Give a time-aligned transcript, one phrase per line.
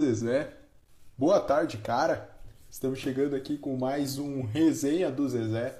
[0.00, 0.52] Zezé.
[1.18, 2.30] Boa tarde, cara.
[2.70, 5.76] Estamos chegando aqui com mais um Resenha do Zezé,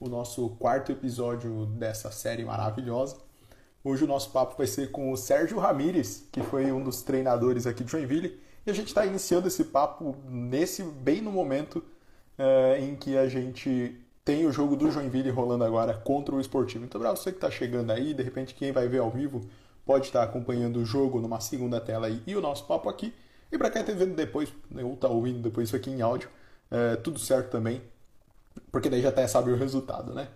[0.00, 3.18] o nosso quarto episódio dessa série maravilhosa.
[3.84, 7.66] Hoje o nosso papo vai ser com o Sérgio Ramírez, que foi um dos treinadores
[7.66, 11.84] aqui de Joinville, e a gente está iniciando esse papo nesse bem no momento
[12.38, 16.86] uh, em que a gente tem o jogo do Joinville rolando agora contra o Esportivo.
[16.86, 19.42] Então, para você que está chegando aí, de repente quem vai ver ao vivo
[19.84, 23.12] pode estar acompanhando o jogo numa segunda tela aí e o nosso papo aqui.
[23.50, 26.28] E para quem está vendo depois, né, ou está ouvindo depois isso aqui em áudio,
[26.70, 27.82] é, tudo certo também,
[28.70, 30.28] porque daí já até sabe o resultado, né?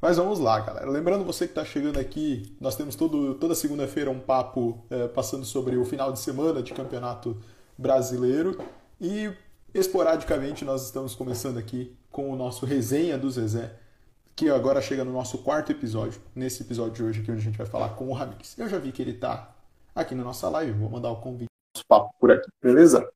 [0.00, 0.88] Mas vamos lá, galera.
[0.88, 5.44] Lembrando você que está chegando aqui, nós temos todo, toda segunda-feira um papo é, passando
[5.44, 7.36] sobre o final de semana de campeonato
[7.76, 8.58] brasileiro
[8.98, 9.30] e
[9.74, 13.74] esporadicamente nós estamos começando aqui com o nosso resenha do Zezé,
[14.34, 17.58] que agora chega no nosso quarto episódio, nesse episódio de hoje aqui onde a gente
[17.58, 18.58] vai falar com o Ramires.
[18.58, 19.54] Eu já vi que ele está
[19.94, 21.49] aqui na nossa live, vou mandar o convite
[21.86, 23.06] papo por aqui, beleza?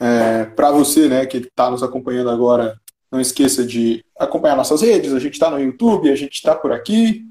[0.00, 2.80] É, para você, né, que está nos acompanhando agora,
[3.10, 5.12] não esqueça de acompanhar nossas redes.
[5.12, 7.26] A gente está no YouTube, a gente está por aqui,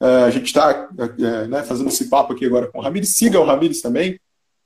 [0.00, 0.88] é, a gente está
[1.18, 3.16] é, né, fazendo esse papo aqui agora com o Ramires.
[3.16, 4.20] Siga o Ramires também.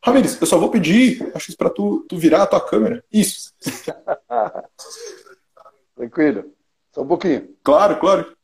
[0.04, 3.04] Ramires, eu só vou pedir, acho que para tu, tu virar a tua câmera.
[3.12, 3.52] Isso.
[5.96, 6.52] Tranquilo.
[6.92, 7.48] Só um pouquinho.
[7.62, 8.37] Claro, claro.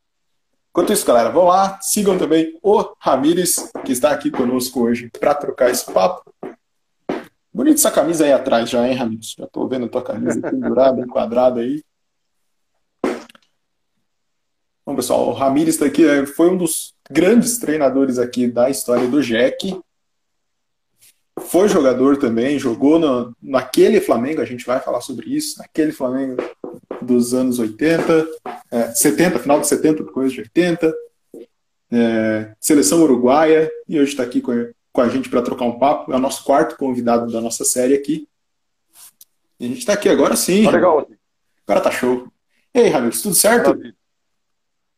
[0.75, 5.33] Enquanto isso, galera, vão lá, sigam também o Ramires, que está aqui conosco hoje para
[5.33, 6.34] trocar esse papo.
[7.53, 9.36] Bonita essa camisa aí atrás já, hein, Ramires?
[9.39, 11.81] Já estou vendo a tua camisa pendurada, enquadrada aí.
[14.84, 19.06] Bom, pessoal, o Ramires está aqui, é, foi um dos grandes treinadores aqui da história
[19.06, 19.81] do Jack.
[21.38, 26.42] Foi jogador também, jogou no, naquele Flamengo, a gente vai falar sobre isso, naquele Flamengo
[27.00, 28.27] dos anos 80,
[28.75, 30.92] é, 70, final de 70, coisa de 80,
[31.92, 35.78] é, seleção uruguaia, e hoje está aqui com a, com a gente para trocar um
[35.78, 36.12] papo.
[36.12, 38.28] É o nosso quarto convidado da nossa série aqui.
[39.61, 40.64] E a gente está aqui agora sim.
[40.64, 41.08] Tá legal.
[41.64, 42.27] Agora tá show.
[42.75, 43.69] E aí, Ramiro, tudo certo?
[43.69, 43.97] Maravilha.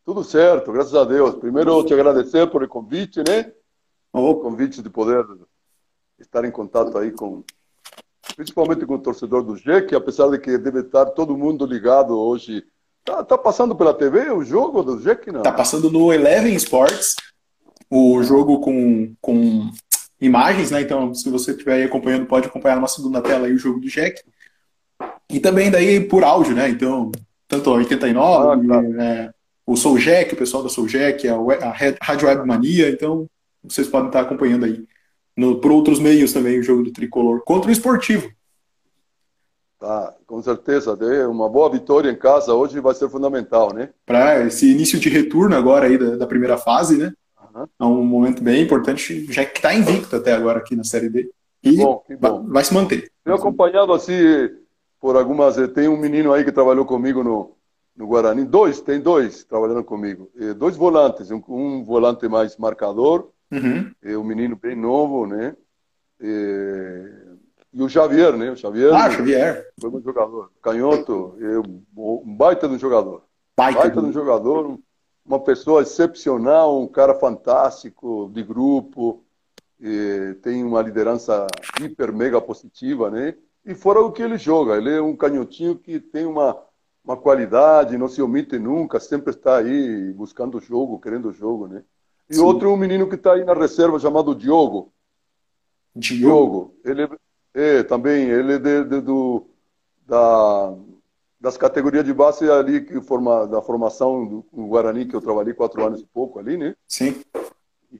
[0.03, 1.35] Tudo certo, graças a Deus.
[1.35, 3.51] Primeiro, te agradecer por o convite, né?
[4.11, 5.23] O convite de poder
[6.17, 7.43] estar em contato aí com
[8.35, 12.17] principalmente com o torcedor do G, que apesar de que deve estar todo mundo ligado
[12.17, 12.65] hoje,
[13.07, 15.41] tá, tá passando pela TV o jogo do que não?
[15.41, 17.15] Tá passando no Eleven Sports,
[17.89, 19.71] o jogo com, com
[20.19, 20.81] imagens, né?
[20.81, 23.87] Então, se você estiver aí acompanhando, pode acompanhar numa segunda tela aí o jogo do
[23.87, 24.21] Jack.
[25.31, 26.69] E também daí por áudio, né?
[26.69, 27.11] Então,
[27.47, 29.01] tanto a 89, ah, claro.
[29.01, 29.31] é,
[29.65, 33.25] o Soul Jack, o pessoal da Soul Jack, a, a Rádio Web Mania, então
[33.63, 34.83] vocês podem estar acompanhando aí
[35.35, 38.29] no, por outros meios também o jogo do tricolor contra o esportivo.
[39.79, 40.97] Tá, com certeza.
[41.29, 43.89] Uma boa vitória em casa hoje vai ser fundamental, né?
[44.05, 47.13] Para esse início de retorno agora aí da, da primeira fase, né?
[47.53, 47.67] Uhum.
[47.79, 51.29] É um momento bem importante, já que está invicto até agora aqui na Série D.
[51.63, 52.41] E bom, bom.
[52.43, 53.11] Vai, vai, se manter.
[53.23, 54.49] Tenho acompanhado assim
[54.99, 55.55] por algumas.
[55.73, 57.55] Tem um menino aí que trabalhou comigo no,
[57.95, 58.45] no Guarani.
[58.45, 60.31] Dois, tem dois trabalhando comigo.
[60.57, 61.29] Dois volantes.
[61.29, 63.91] Um, um volante mais marcador Uhum.
[64.01, 65.55] É um menino bem novo, né?
[66.19, 67.26] E,
[67.77, 68.51] e, o Xavier, né?
[68.51, 68.93] O Xavier.
[68.93, 69.67] Ah, Xavier.
[69.79, 70.51] Foi um jogador.
[70.61, 73.23] Canhoto, é um baita de um jogador.
[73.55, 74.79] Baita, baita de um jogador.
[75.25, 79.23] Uma pessoa excepcional, um cara fantástico, de grupo.
[80.41, 81.45] tem uma liderança
[81.81, 83.35] hiper mega positiva, né?
[83.67, 86.57] E fora o que ele joga, ele é um canhotinho que tem uma,
[87.03, 91.67] uma qualidade, não se omite nunca, sempre está aí buscando o jogo, querendo o jogo,
[91.67, 91.83] né?
[92.29, 92.41] E Sim.
[92.41, 94.93] outro um menino que está aí na reserva chamado Diogo.
[95.93, 96.75] Diogo.
[96.85, 97.09] Ele
[97.57, 99.47] é, também, ele é de, de, do,
[100.05, 100.75] da,
[101.41, 105.83] das categorias de base ali, que forma, da formação do Guarani, que eu trabalhei quatro
[105.83, 106.75] anos e pouco ali, né?
[106.87, 107.19] Sim.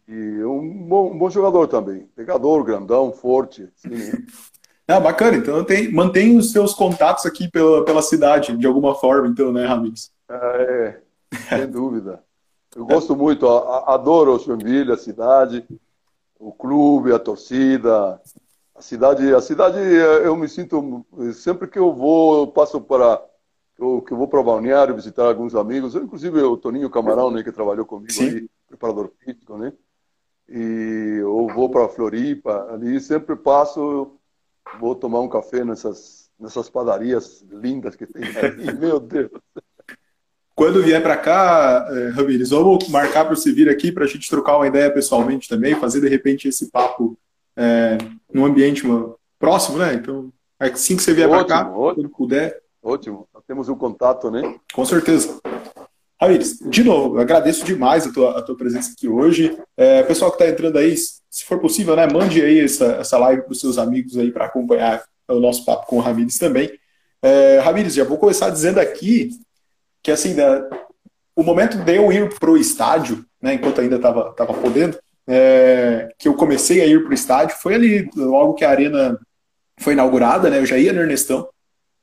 [0.07, 2.07] E um bom, um bom jogador também.
[2.15, 3.67] Pegador, grandão, forte.
[3.75, 4.11] Assim, né?
[4.89, 5.35] Ah, bacana.
[5.35, 9.65] Então tem, mantém os seus contatos aqui pela, pela cidade, de alguma forma, então, né,
[9.65, 10.13] Ramires?
[10.29, 10.99] É,
[11.49, 12.23] sem dúvida.
[12.73, 15.65] Eu gosto muito, adoro o Joinville, a cidade,
[16.39, 18.21] o clube, a torcida.
[18.77, 21.03] A cidade, a cidade, eu me sinto
[21.33, 23.19] sempre que eu vou, eu passo para
[23.79, 27.51] eu, que eu vou para balneário visitar alguns amigos, inclusive o Toninho Camarão, né, que
[27.51, 28.27] trabalhou comigo Sim.
[28.29, 29.73] aí, preparador físico, né?
[30.47, 34.15] E eu vou para Floripa, ali sempre passo,
[34.79, 39.31] vou tomar um café nessas nessas padarias lindas que tem aí, meu Deus.
[40.53, 44.29] Quando vier para cá, é, Ramires, vamos marcar para você vir aqui para a gente
[44.29, 47.17] trocar uma ideia pessoalmente também, fazer de repente esse papo
[47.57, 47.97] é,
[48.31, 48.83] num ambiente
[49.39, 49.95] próximo, né?
[49.95, 51.95] Então, assim que você vier para cá, ótimo.
[51.95, 52.59] quando puder.
[52.81, 54.55] Ótimo, temos um contato, né?
[54.73, 55.39] Com certeza.
[56.19, 59.55] Ramires, de novo, agradeço demais a tua, a tua presença aqui hoje.
[59.75, 63.43] É, pessoal que está entrando aí, se for possível, né, mande aí essa, essa live
[63.43, 66.71] para os seus amigos aí para acompanhar o nosso papo com o Ramires também.
[67.21, 69.29] É, Ramires, já vou começar dizendo aqui
[70.01, 70.67] que assim, né,
[71.35, 76.09] o momento de eu ir para o estádio, né, enquanto ainda estava tava podendo, é,
[76.17, 79.19] que eu comecei a ir para o estádio, foi ali, logo que a arena
[79.79, 81.47] foi inaugurada, né, eu já ia no Ernestão,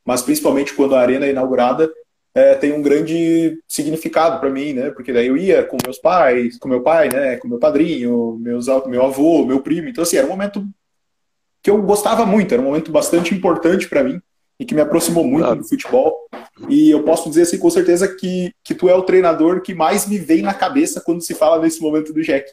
[0.05, 1.91] mas principalmente quando a arena é inaugurada,
[2.35, 4.91] é, tem um grande significado para mim, né?
[4.91, 7.37] Porque daí eu ia com meus pais, com meu pai, né?
[7.37, 9.89] Com meu padrinho, meus, meu avô, meu primo.
[9.89, 10.67] Então, assim, era um momento
[11.63, 14.21] que eu gostava muito, era um momento bastante importante para mim
[14.59, 15.61] e que me aproximou muito claro.
[15.61, 16.29] do futebol.
[16.69, 20.07] E eu posso dizer assim com certeza que, que tu é o treinador que mais
[20.07, 22.51] me vem na cabeça quando se fala nesse momento do Jack.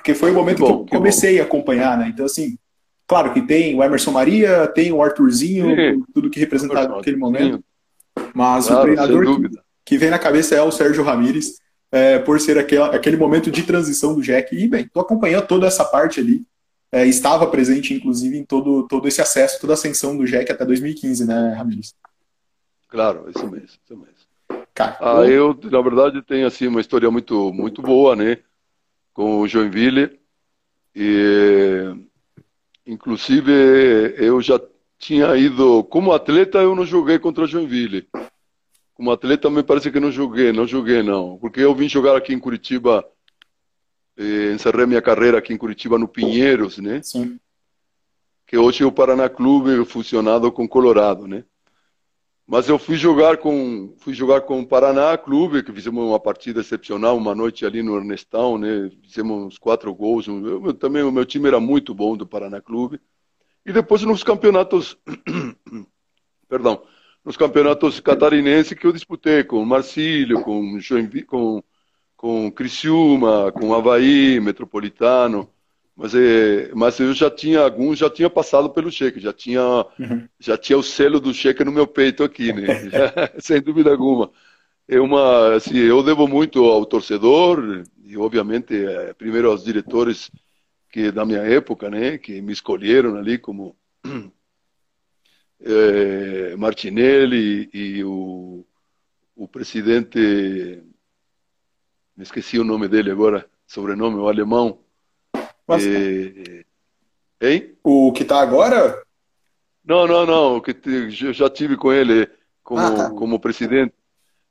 [0.00, 1.42] Porque foi o momento que, bom, que eu comecei bom.
[1.42, 2.08] a acompanhar, né?
[2.08, 2.58] Então, assim,
[3.06, 6.02] claro que tem o Emerson Maria, tem o Arthurzinho, Sim.
[6.12, 7.62] tudo que representava naquele momento.
[8.34, 11.56] Mas claro, o treinador que, que, vem na cabeça é o Sérgio Ramírez,
[11.92, 14.56] é, por ser aquele, aquele momento de transição do Jack.
[14.56, 16.42] E, bem, tô acompanhando toda essa parte ali.
[16.90, 20.64] É, estava presente, inclusive, em todo, todo esse acesso, toda a ascensão do Jack até
[20.64, 21.94] 2015, né, Ramírez?
[22.88, 24.64] Claro, isso mesmo, isso mesmo.
[24.74, 28.38] Cara, ah, eu, na verdade, tenho assim, uma história muito, muito boa, né?
[29.20, 30.18] Com o Joinville.
[30.96, 31.94] E,
[32.86, 33.52] inclusive,
[34.16, 34.58] eu já
[34.98, 38.08] tinha ido como atleta, eu não joguei contra o Joinville.
[38.94, 42.32] Como atleta, me parece que não joguei, não joguei não, porque eu vim jogar aqui
[42.32, 43.06] em Curitiba,
[44.16, 47.02] eh, encerrei minha carreira aqui em Curitiba no Pinheiros, né?
[47.02, 47.38] Sim.
[48.46, 51.44] Que hoje é o Paraná Clube fusionado com Colorado, né?
[52.50, 56.60] Mas eu fui jogar com fui jogar com o Paraná Clube, que fizemos uma partida
[56.60, 58.90] excepcional, uma noite ali no Ernestão, né?
[59.04, 60.26] Fizemos uns quatro gols.
[60.26, 63.00] Eu, também o meu time era muito bom do Paraná Clube.
[63.64, 64.98] E depois nos campeonatos,
[66.48, 66.82] perdão,
[67.24, 71.62] nos campeonatos catarinenses que eu disputei com Marcílio, com Joinville, com
[72.16, 75.48] com Criciúma, com Havaí, Metropolitano,
[76.00, 79.62] mas é, mas eu já tinha alguns já tinha passado pelo cheque, já tinha
[79.98, 80.26] uhum.
[80.38, 82.62] já tinha o selo do cheque no meu peito aqui, né?
[82.88, 84.32] Já, sem dúvida alguma.
[84.88, 90.30] É uma, assim, eu devo muito ao torcedor e obviamente é, primeiro aos diretores
[90.90, 93.76] que da minha época, né, que me escolheram ali como
[95.60, 98.64] é, Martinelli e o,
[99.36, 100.18] o presidente,
[102.16, 104.78] me esqueci o nome dele agora, sobrenome, o alemão.
[105.70, 106.64] Mas, é,
[107.40, 107.74] hein?
[107.84, 109.00] O que está agora?
[109.84, 112.28] Não, não, não, o que eu já tive com ele
[112.62, 113.10] como, ah, tá.
[113.10, 113.94] como presidente.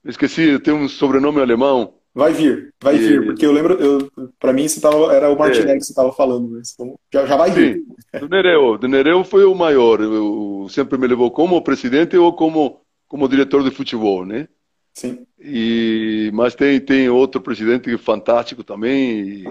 [0.04, 1.94] Esqueci, tem um sobrenome alemão.
[2.16, 3.00] Vai vir, vai e...
[3.00, 5.78] vir, porque eu lembro, eu, pra mim você tava, era o Martinelli é.
[5.78, 7.76] que você estava falando, mas então, já, já vai vir.
[7.76, 8.20] Sim.
[8.20, 12.82] Do Nereu, do Nereu foi o maior, eu, sempre me levou como presidente ou como,
[13.08, 14.48] como diretor de futebol, né?
[14.94, 15.26] Sim.
[15.40, 19.44] E, mas tem, tem outro presidente fantástico também,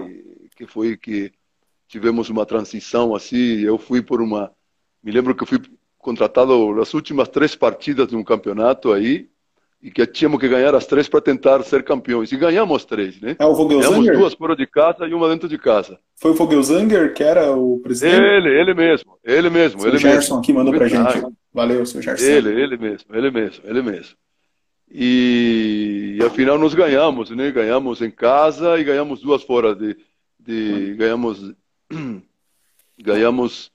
[0.55, 1.31] que foi que
[1.89, 4.51] tivemos uma transição assim, eu fui por uma,
[5.03, 5.59] me lembro que eu fui
[5.97, 9.27] contratado nas últimas três partidas de um campeonato aí,
[9.81, 12.31] e que tínhamos que ganhar as três para tentar ser campeões.
[12.31, 13.37] E ganhamos três, né?
[13.39, 13.89] É o Vogelzanger?
[13.91, 15.97] Ganhamos duas fora de casa e uma dentro de casa.
[16.17, 18.21] Foi o Vogelzanger que era o presidente?
[18.21, 19.79] Ele, ele mesmo, ele mesmo.
[19.79, 20.37] Seu ele Gerson mesmo.
[20.39, 21.25] aqui mandou para gente.
[21.53, 22.25] Valeu, seu Gerson.
[22.25, 24.15] Ele, ele mesmo, ele mesmo, ele mesmo.
[24.91, 27.49] E, e afinal nós ganhamos, né?
[27.49, 29.95] Ganhamos em casa e ganhamos duas fora de,
[30.37, 31.53] de ganhamos
[32.97, 33.71] ganhamos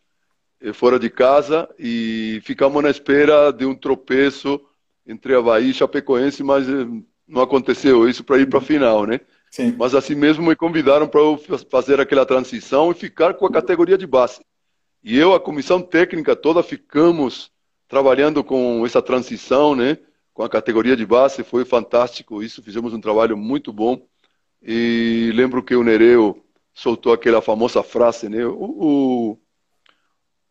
[0.60, 4.60] eh, fora de casa e ficamos na espera de um tropeço
[5.06, 6.86] entre Havaí e Chapecoense, mas eh,
[7.26, 9.20] não aconteceu isso para ir para a final, né?
[9.50, 9.74] Sim.
[9.78, 11.20] Mas assim mesmo me convidaram para
[11.70, 14.40] fazer aquela transição e ficar com a categoria de base.
[15.02, 17.52] E eu, a comissão técnica toda, ficamos
[17.86, 19.98] trabalhando com essa transição, né?
[20.32, 22.42] Com a categoria de base, foi fantástico.
[22.42, 24.04] Isso fizemos um trabalho muito bom.
[24.62, 26.43] E lembro que o Nereu
[26.74, 28.44] soltou aquela famosa frase, né?
[28.44, 29.38] O, o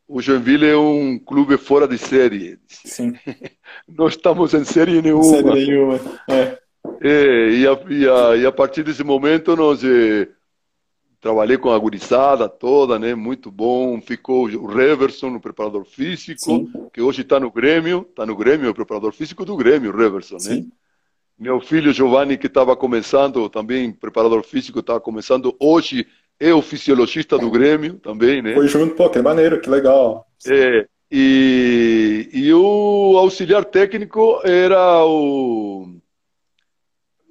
[0.08, 2.60] o Joinville é um clube fora de série.
[2.68, 3.14] Sim.
[3.88, 5.24] Não estamos em série nenhuma.
[5.24, 6.00] Série nenhuma.
[6.30, 6.60] É.
[7.02, 10.28] É, e, a, e, a, e, a, partir desse momento nós eh,
[11.20, 13.16] trabalhei com a gurizada toda, né?
[13.16, 14.00] Muito bom.
[14.02, 16.72] Ficou o Reverson, o preparador físico, Sim.
[16.94, 20.38] que hoje está no Grêmio, está no Grêmio, o preparador físico do Grêmio, o Reverson,
[20.44, 20.66] né?
[21.44, 26.08] Meu filho Giovanni, que estava começando, também preparador físico, estava começando hoje
[26.40, 28.54] é o fisiologista do Grêmio também, né?
[28.54, 30.26] Foi junto, pô, que maneiro, que legal.
[30.48, 35.98] É, e, e o auxiliar técnico era o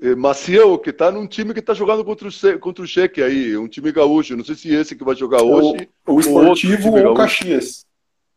[0.02, 3.56] é, Maciel, que está num time que está jogando contra o, contra o Cheque aí,
[3.56, 4.36] um time gaúcho.
[4.36, 5.88] Não sei se esse que vai jogar hoje.
[6.06, 7.86] O, o Esportivo ou, ou o Caxias.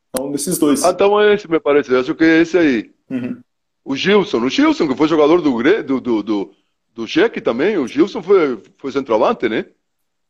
[0.10, 0.86] Então, desses dois.
[0.86, 1.94] Ah, então é esse, me parece.
[1.94, 2.91] Acho que é esse aí.
[3.10, 3.41] Uhum.
[3.86, 4.39] O Gilson.
[4.39, 6.56] O Gilson, que foi jogador do, do, do, do
[6.96, 7.77] do Cheque também.
[7.77, 9.65] O Gilson foi, foi centroavante, né?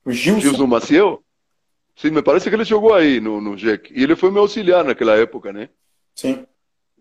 [0.04, 0.42] O Gilson?
[0.42, 1.24] Gilson Maciel.
[1.96, 3.94] Sim, me parece que ele jogou aí no, no JEC.
[3.96, 5.70] E ele foi meu auxiliar naquela época, né?
[6.14, 6.46] Sim.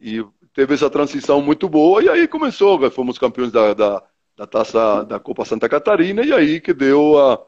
[0.00, 2.90] E teve essa transição muito boa e aí começou.
[2.90, 4.02] Fomos campeões da, da,
[4.36, 7.44] da taça da Copa Santa Catarina e aí que deu a,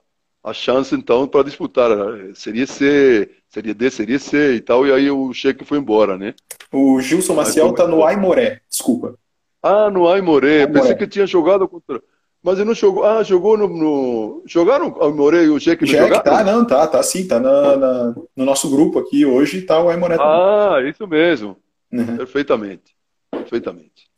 [0.47, 1.91] a chance então para disputar.
[2.35, 4.87] Seria C, seria D, seria C e tal.
[4.87, 6.35] E aí o Cheque foi embora, né?
[6.73, 9.19] O Gilson Maciel tá no Aimoré, desculpa.
[9.61, 10.61] Ah, no Aimoré.
[10.61, 10.81] Aimoré.
[10.81, 12.01] Pensei que tinha jogado contra.
[12.41, 13.05] Mas ele não jogou.
[13.05, 13.67] Ah, jogou no.
[13.67, 14.43] no...
[14.47, 17.77] Jogaram o Aimoré e o Jack no Jack tá, não, tá, tá sim, tá na,
[17.77, 20.33] na, no nosso grupo aqui hoje, tá o Aimoré também.
[20.33, 21.57] Ah, isso mesmo.
[21.93, 22.19] Uhum.
[22.19, 22.95] Perfeitamente.
[23.33, 24.09] Perfeitamente.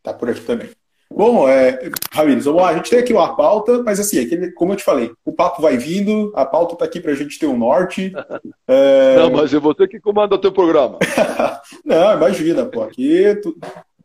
[0.00, 0.70] Tá por aqui também.
[1.16, 2.68] Bom, é, Ramires, vamos lá.
[2.70, 5.60] A gente tem aqui uma pauta, mas assim, aquele, como eu te falei, o papo
[5.60, 8.12] vai vindo, a pauta tá aqui pra gente ter um norte.
[8.68, 9.16] É...
[9.16, 10.98] Não, mas é você que comanda o teu programa.
[11.84, 13.54] não, imagina, pô, aqui tu,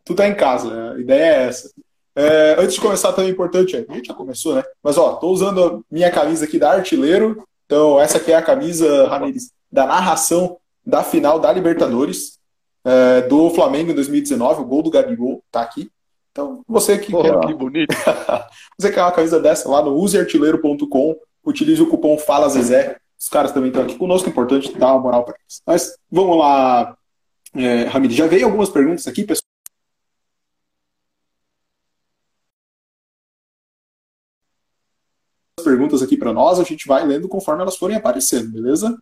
[0.04, 0.94] tu tá em casa, né?
[0.94, 1.70] a ideia é essa.
[2.14, 4.64] É, antes de começar, também é importante, a gente já começou, né?
[4.82, 7.42] Mas ó, tô usando a minha camisa aqui da Artilheiro.
[7.64, 12.38] Então, essa aqui é a camisa, Ramires, da narração da final da Libertadores
[12.84, 15.90] é, do Flamengo em 2019, o gol do Gabigol tá aqui.
[16.30, 17.40] Então, você que quer.
[17.40, 17.94] Que bonito.
[18.78, 22.98] você quer uma camisa dessa lá no useartilheiro.com, utilize o cupom Fala Zezé.
[23.18, 25.60] Os caras também estão aqui conosco, é importante dar uma moral para eles.
[25.66, 26.96] Mas vamos lá,
[27.54, 28.16] é, Ramires.
[28.16, 29.48] Já veio algumas perguntas aqui, pessoal.
[35.68, 38.96] perguntas aqui para nós, a gente vai lendo conforme elas forem aparecendo, beleza?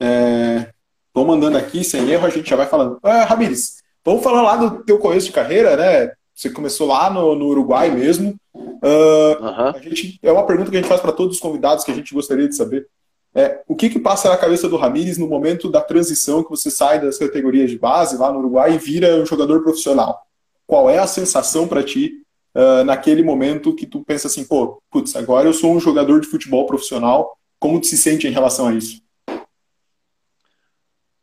[0.00, 0.72] É,
[1.12, 2.98] vão mandando aqui, sem erro, a gente já vai falando.
[3.02, 6.12] Ah, Ramires, vamos falar lá do teu começo de carreira, né?
[6.40, 8.34] Você começou lá no, no Uruguai mesmo.
[8.54, 9.68] Uh, uhum.
[9.74, 11.94] a gente, é uma pergunta que a gente faz para todos os convidados que a
[11.94, 12.88] gente gostaria de saber.
[13.34, 16.70] É, o que, que passa na cabeça do Ramires no momento da transição que você
[16.70, 20.18] sai das categorias de base lá no Uruguai e vira um jogador profissional?
[20.66, 22.22] Qual é a sensação para ti
[22.54, 26.26] uh, naquele momento que tu pensa assim, pô, putz, agora eu sou um jogador de
[26.26, 29.02] futebol profissional, como tu se sente em relação a isso?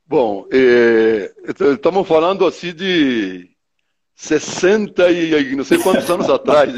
[0.06, 1.34] Bom, é,
[1.74, 3.57] estamos falando assim de
[4.18, 6.74] 60 e não sei quantos anos atrás.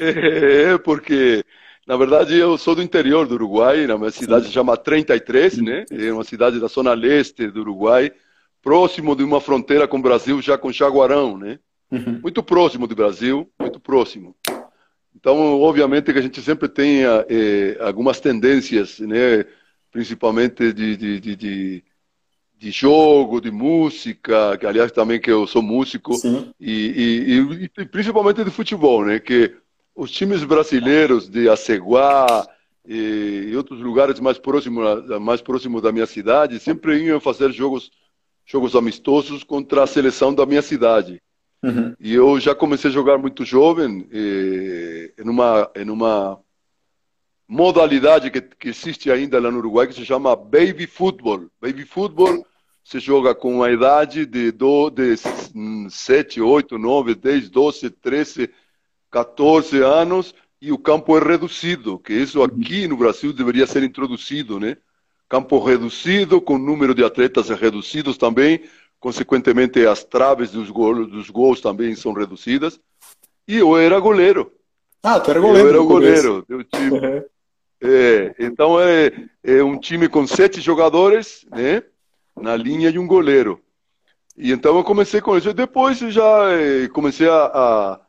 [0.00, 1.44] é, porque,
[1.86, 5.84] na verdade, eu sou do interior do Uruguai, na minha cidade se chama 33, né?
[5.88, 8.10] É uma cidade da zona leste do Uruguai,
[8.60, 11.60] próximo de uma fronteira com o Brasil, já com Jaguarão, né?
[11.88, 12.18] Uhum.
[12.20, 14.34] Muito próximo do Brasil, muito próximo.
[15.14, 19.46] Então, obviamente que a gente sempre tem eh, algumas tendências, né?
[19.92, 21.84] principalmente de, de, de, de,
[22.58, 26.12] de jogo, de música, que aliás também que eu sou músico,
[26.58, 29.18] e, e, e, principalmente de futebol, né?
[29.20, 29.54] que
[29.94, 32.46] os times brasileiros de Aceguá
[32.86, 37.90] e, outros lugares mais próximos, mais próximos da minha cidade sempre iam fazer jogos,
[38.44, 41.20] jogos amistosos contra a seleção da minha cidade.
[41.62, 41.94] Uhum.
[41.98, 46.38] E eu já comecei a jogar muito jovem, em, uma, em uma
[47.48, 51.48] modalidade que, que existe ainda lá no Uruguai, que se chama Baby Football.
[51.60, 52.44] Baby Football
[52.82, 55.16] se joga com a idade de, do, de
[55.90, 58.50] 7, 8, 9, 10, 12, 13,
[59.10, 64.58] 14 anos e o campo é reduzido, que isso aqui no Brasil deveria ser introduzido,
[64.58, 64.76] né?
[65.28, 68.62] Campo reduzido, com número de atletas reduzidos também,
[69.00, 72.80] consequentemente as traves dos gols, dos gols também são reduzidas.
[73.46, 74.52] E eu era goleiro.
[75.02, 75.68] Ah, tu era goleiro.
[75.68, 76.90] Eu era goleiro time.
[76.90, 77.24] Uhum.
[77.80, 79.12] É, então é,
[79.44, 81.82] é um time com sete jogadores, né?
[82.34, 83.60] Na linha e um goleiro.
[84.36, 85.52] E então eu comecei com isso.
[85.52, 88.00] Depois já é, comecei a,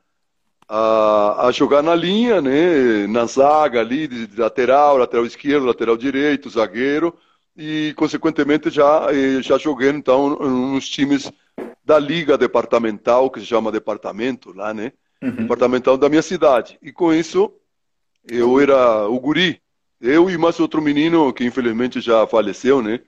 [0.70, 3.08] a, a, jogar na linha, né?
[3.08, 7.14] Na zaga ali, de lateral, lateral esquerdo, lateral direito, zagueiro
[7.58, 11.32] e consequentemente já eh, já joguei então nos times
[11.84, 15.32] da liga departamental que se chama departamento lá né uhum.
[15.32, 17.52] departamental da minha cidade e com isso
[18.28, 19.62] eu era o guri
[20.00, 23.00] eu e mais outro menino que infelizmente já faleceu né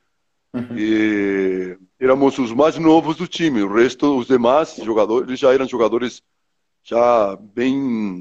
[0.54, 0.78] uhum.
[0.78, 6.22] e éramos os mais novos do time o resto os demais jogadores já eram jogadores
[6.84, 7.76] já bem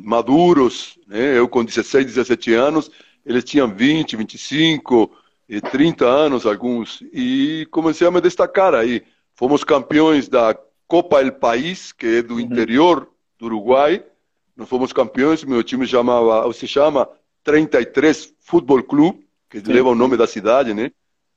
[0.04, 2.90] maduros né eu com 16 17 anos
[3.24, 5.10] eles tinham 20 25
[5.48, 9.02] e 30 anos, alguns, e comecei a me destacar aí.
[9.34, 10.54] Fomos campeões da
[10.86, 12.40] Copa El País, que é do uhum.
[12.40, 14.04] interior do Uruguai.
[14.58, 17.08] Nós fomos campeões, meu time chamava, se chama
[17.44, 19.72] 33 Futebol Clube, que Sim.
[19.72, 20.90] leva o nome da cidade, né?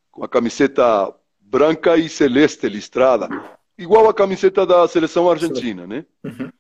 [0.10, 3.30] Com a camiseta branca e celeste listrada,
[3.78, 6.04] igual a camiseta da seleção argentina, né?
[6.24, 6.52] Uhum.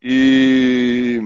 [0.00, 1.20] E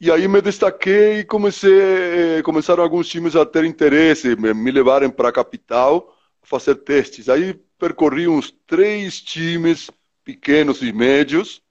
[0.00, 5.10] e aí me destaquei e comecei, começaram alguns times a ter interesse, me, me levarem
[5.10, 7.28] para a capital fazer testes.
[7.28, 9.88] Aí percorri uns três times
[10.24, 11.62] pequenos e médios,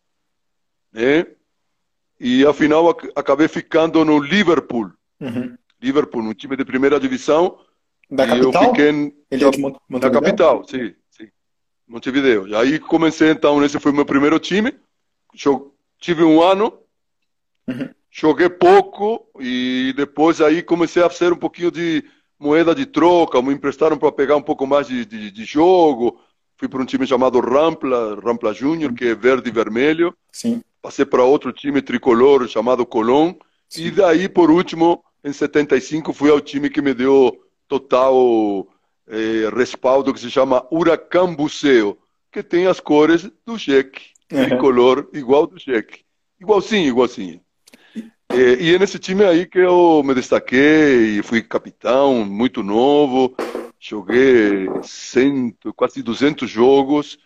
[0.92, 1.26] né?
[2.20, 4.92] E afinal acabei ficando no Liverpool.
[5.20, 5.56] Uhum.
[5.82, 7.60] Liverpool, um time de primeira divisão.
[8.10, 8.64] Da e capital?
[8.64, 10.22] eu fiquei em- Ele é de Mon- da Montevideo?
[10.22, 11.28] capital, sim, sim.
[11.88, 12.48] Montevideo.
[12.48, 14.74] E aí comecei então, esse foi meu primeiro time.
[15.36, 16.78] Jo- Tive um ano,
[17.68, 17.90] Uhum.
[18.12, 22.04] joguei pouco e depois aí comecei a fazer um pouquinho de
[22.40, 26.20] moeda de troca, me emprestaram para pegar um pouco mais de, de, de jogo.
[26.56, 30.16] Fui para um time chamado Rampla, Rampla Júnior, que é verde e vermelho.
[30.32, 30.62] Sim.
[30.88, 33.36] Passei para outro time tricolor chamado Colón.
[33.76, 38.66] E daí, por último, em 75, fui ao time que me deu total
[39.06, 41.98] eh, respaldo, que se chama Huracão Buceo,
[42.32, 44.46] que tem as cores do Jeque, Uhum.
[44.46, 46.06] tricolor igual do Jeque.
[46.40, 47.42] Igualzinho, igualzinho.
[48.32, 53.36] Eh, e é nesse time aí que eu me destaquei e fui capitão, muito novo.
[53.78, 57.18] Joguei cento, quase 200 jogos.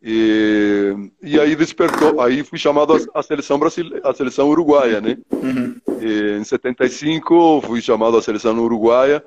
[0.00, 5.18] E, e aí despertou, aí fui chamado à- seleção brasileira, à seleção uruguaia, né?
[5.32, 5.76] Uhum.
[6.00, 9.24] E em 75 fui chamado à seleção uruguaia.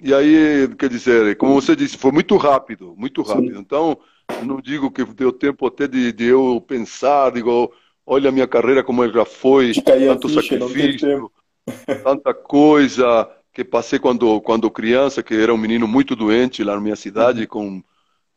[0.00, 3.58] E aí, quer dizer, como você disse, foi muito rápido, muito rápido.
[3.58, 3.98] Então,
[4.44, 7.72] não digo que deu tempo até de, de eu pensar, digo,
[8.06, 11.30] olha a minha carreira como ela já foi, tanto ficha, sacrifício,
[12.04, 16.80] tanta coisa que passei quando quando criança, que era um menino muito doente lá na
[16.80, 17.82] minha cidade, com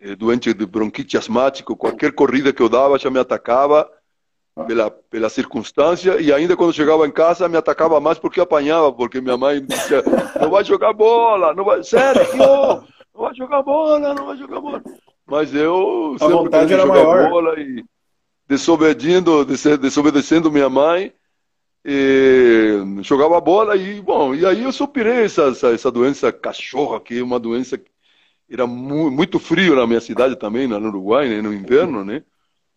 [0.01, 3.89] eh, doente de bronquite asmático, qualquer corrida que eu dava já me atacava
[4.67, 9.21] pela pela circunstância e ainda quando chegava em casa me atacava mais porque apanhava, porque
[9.21, 10.03] minha mãe dizia,
[10.41, 12.83] não vai jogar bola, não vai, Sérgio, não
[13.15, 14.83] vai jogar bola, não vai jogar bola.
[15.25, 17.29] Mas eu A sempre vontade era jogar maior.
[17.29, 17.83] bola e
[18.47, 19.45] desobedecendo,
[19.77, 21.13] desobedecendo minha mãe,
[23.01, 27.23] jogava bola e bom, e aí eu superei essa, essa, essa doença cachorra, que é
[27.23, 27.89] uma doença que
[28.51, 32.23] era mu muito frio na minha cidade também, lá no Uruguai, né, no inverno, né?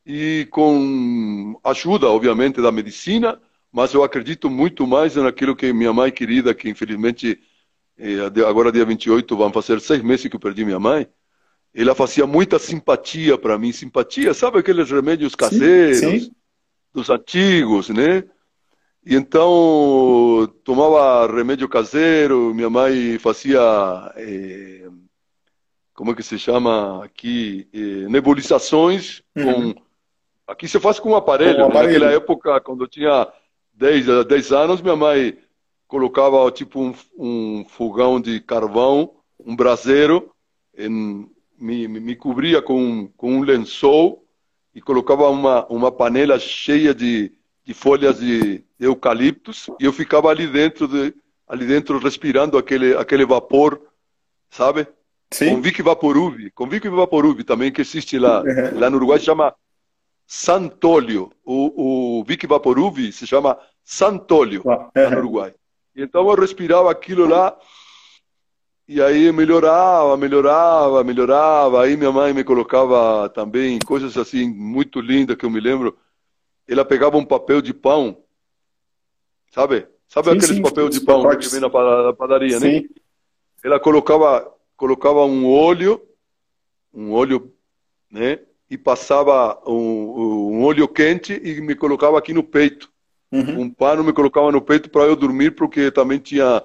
[0.07, 3.41] E com ajuda, obviamente, da medicina,
[3.73, 7.41] mas eu acredito muito mais naquilo que minha mãe querida, que infelizmente
[7.99, 11.09] eh, agora dia 28 vão fazer seis meses que eu perdi minha mãe.
[11.75, 16.31] Ela fazia muita simpatia para mim, simpatia, sabe aqueles remédios caseiros sim.
[16.93, 18.23] dos antigos, né?
[19.05, 23.61] E então tomava remédio caseiro, minha mãe fazia,
[24.17, 24.89] eh,
[25.95, 29.73] como é que se chama aqui, eh, nebulizações Uhum.
[29.75, 29.83] com,
[30.47, 31.75] aqui se faz com um aparelho, Com um né?
[31.75, 32.01] aparelho.
[32.01, 33.29] naquela época, quando eu tinha
[33.75, 35.39] 10, a 10 anos, minha mãe
[35.87, 40.33] colocava tipo um, um fogão de carvão, um braseiro,
[40.77, 44.25] em- me, me cobria com, com um lençol
[44.75, 47.33] e colocava uma, uma panela cheia de,
[47.65, 51.15] de folhas de, de eucaliptos e eu ficava ali dentro, de,
[51.47, 53.81] ali dentro respirando aquele, aquele vapor,
[54.51, 54.87] sabe?
[55.33, 55.51] Sim.
[55.57, 58.79] Convic Vaporub, Convic Vaporub também que existe lá, Uhum.
[58.79, 59.55] lá no Uruguai se chama
[60.27, 61.31] Santólio.
[61.45, 64.91] O, o Vic Vaporub se chama Santólio Lá.
[64.95, 65.19] lá no Uhum.
[65.19, 65.55] Uruguai.
[65.97, 67.57] Então eu respirava aquilo lá
[68.87, 71.83] e aí melhorava, melhorava, melhorava.
[71.85, 75.97] Aí minha mãe me colocava também coisas assim muito lindas que eu me lembro.
[76.69, 78.23] Ela pegava um papel de pão,
[79.53, 79.87] sabe?
[80.09, 81.49] Sabe Sim, aqueles sim, papel de pão pacotes.
[81.49, 82.81] que vem na pa- na padaria, né?
[82.81, 82.89] Sim.
[83.65, 84.54] ela colocava
[84.85, 85.99] colocava um óleo
[86.93, 87.51] um óleo
[88.11, 92.93] né e passava um, um óleo quente e me colocava aqui no peito
[93.33, 93.63] Uhum.
[93.63, 96.63] um pano me colocava no peito para eu dormir porque também tinha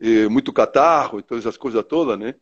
[0.00, 2.34] eh, muito catarro e todas essas coisas todas né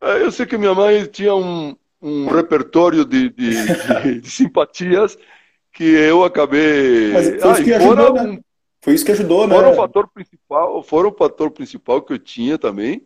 [0.00, 3.48] Aí eu sei que minha mãe tinha um, um repertório de, de,
[4.02, 5.16] de- de simpatias
[5.72, 8.22] que eu acabei Mas foi isso que ajudou, né?
[8.22, 8.40] um
[8.82, 9.54] Foi isso que ajudou, né?
[9.56, 13.05] Fora o fator principal, fora o fator principal que eu tinha também,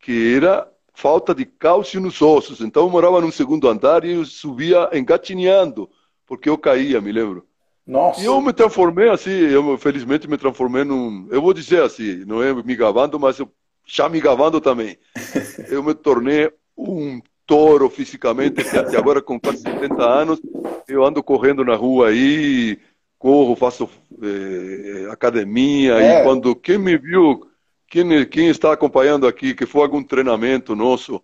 [0.00, 2.60] que era falta de cálcio nos ossos.
[2.60, 5.88] Então eu morava num segundo andar e eu subia engatinhando,
[6.26, 7.46] porque eu caía, me lembro.
[7.86, 8.20] Nossa.
[8.20, 12.42] E eu me transformei assim, eu felizmente me transformei num, eu vou dizer assim, não
[12.42, 13.50] é me gavando, mas eu,
[13.86, 14.96] já me gavando também.
[15.68, 20.40] Eu me tornei um touro fisicamente, que até agora com quase 70 anos,
[20.86, 22.78] eu ando correndo na rua aí,
[23.18, 23.88] corro, faço
[24.22, 26.20] eh, academia, É.
[26.20, 27.49] e quando quem me viu,
[27.90, 31.20] quem, quem está acompanhando aqui, que foi algum treinamento nosso,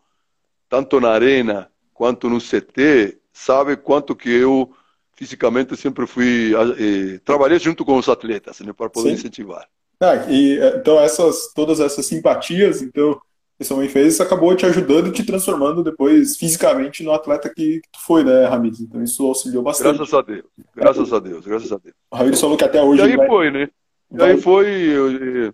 [0.69, 4.71] tanto na arena quanto no CT, sabe quanto que eu
[5.13, 9.15] fisicamente sempre fui, eh, trabalhei junto com os atletas, né, para poder Sim.
[9.15, 9.67] incentivar.
[10.01, 13.19] Ah, e, eh, então essas, todas essas simpatias, então,
[13.57, 17.49] que sua mãe fez, isso acabou te ajudando e te transformando depois fisicamente no atleta
[17.49, 18.81] que, que tu foi, né, Ramires?
[18.81, 19.97] Então isso auxiliou bastante.
[19.97, 21.95] Graças a Deus, graças a Deus, graças a Deus.
[22.11, 23.69] O Ramires falou que até E hoje aí vai, foi, né?
[24.13, 25.53] E aí foi, eu, eh,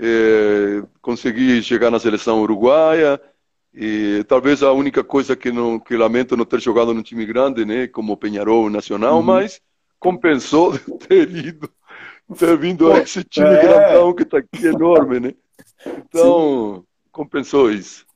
[0.00, 3.20] eh, consegui chegar na seleção uruguaia
[3.72, 7.64] e talvez a única coisa que não que lamento não ter jogado num time grande,
[7.64, 9.22] né, como Peñarol Nacional, Uhum.
[9.22, 9.60] mas
[9.98, 10.72] compensou
[11.06, 11.68] ter ido,
[12.38, 13.62] ter vindo a esse time é.
[13.62, 15.34] grandão que está aqui enorme, né?
[15.86, 16.84] Então, Sim.
[17.12, 18.06] compensou isso.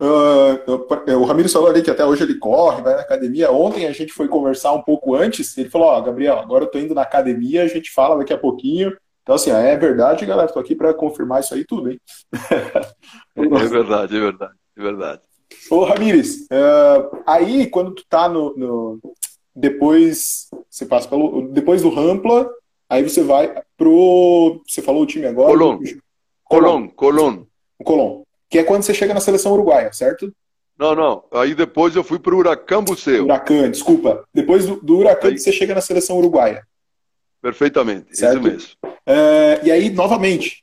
[0.00, 3.52] Uh, o Ramiro falou ali que até hoje ele corre, vai na academia.
[3.52, 5.56] Ontem a gente foi conversar um pouco antes.
[5.56, 8.32] Ele falou: Ó, oh, Gabriel, agora eu tô indo na academia, a gente fala daqui
[8.32, 8.92] a pouquinho.
[9.24, 10.52] Então, assim, é verdade, galera.
[10.52, 11.98] Tô aqui para confirmar isso aí tudo, hein?
[13.34, 15.22] é verdade, é verdade, é verdade.
[15.70, 19.00] Ô, Ramires, uh, aí quando tu tá no, no,
[19.56, 20.48] Depois.
[20.68, 21.48] Você passa pelo.
[21.48, 22.50] Depois do Rampla,
[22.88, 24.60] aí você vai pro.
[24.68, 25.48] Você falou o time agora?
[25.48, 25.78] Colón.
[26.44, 27.44] Colón, Colón.
[27.78, 28.22] O Colón.
[28.50, 30.30] Que é quando você chega na seleção uruguaia, certo?
[30.78, 31.24] Não, não.
[31.32, 33.24] Aí depois eu fui pro Huracan Buceu.
[33.24, 34.24] Huracan, desculpa.
[34.34, 35.38] Depois do, do Huracan aí...
[35.38, 36.62] você chega na seleção uruguaia.
[37.44, 38.38] Perfeitamente, certo?
[38.38, 38.68] isso mesmo.
[39.04, 40.62] É, e aí, novamente,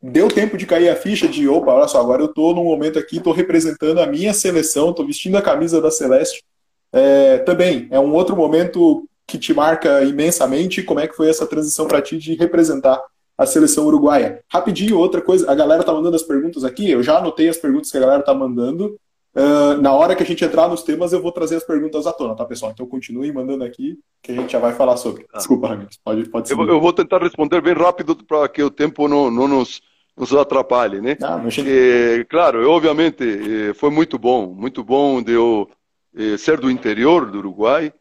[0.00, 2.98] deu tempo de cair a ficha de, opa, olha só, agora eu estou num momento
[2.98, 6.42] aqui, estou representando a minha seleção, estou vestindo a camisa da Celeste.
[6.90, 10.82] É, também, é um outro momento que te marca imensamente.
[10.82, 12.98] Como é que foi essa transição para ti de representar
[13.36, 14.40] a seleção uruguaia?
[14.48, 17.90] Rapidinho, outra coisa, a galera tá mandando as perguntas aqui, eu já anotei as perguntas
[17.90, 18.98] que a galera tá mandando.
[19.34, 22.12] Uh, na hora que a gente entrar nos temas, eu vou trazer as perguntas à
[22.12, 22.70] tona, tá, pessoal?
[22.72, 25.26] Então continue mandando aqui, que a gente já vai falar sobre.
[25.32, 25.38] Ah.
[25.38, 29.08] Desculpa, Ramires, pode, pode eu, eu, vou tentar responder bem rápido para que o tempo
[29.08, 29.82] não, não nos
[30.16, 31.16] nos atrapalhe, né?
[31.22, 33.24] Ah, é, claro, obviamente
[33.70, 35.68] é, foi muito bom, muito bom de eu
[36.16, 37.92] é, ser do interior do Uruguai,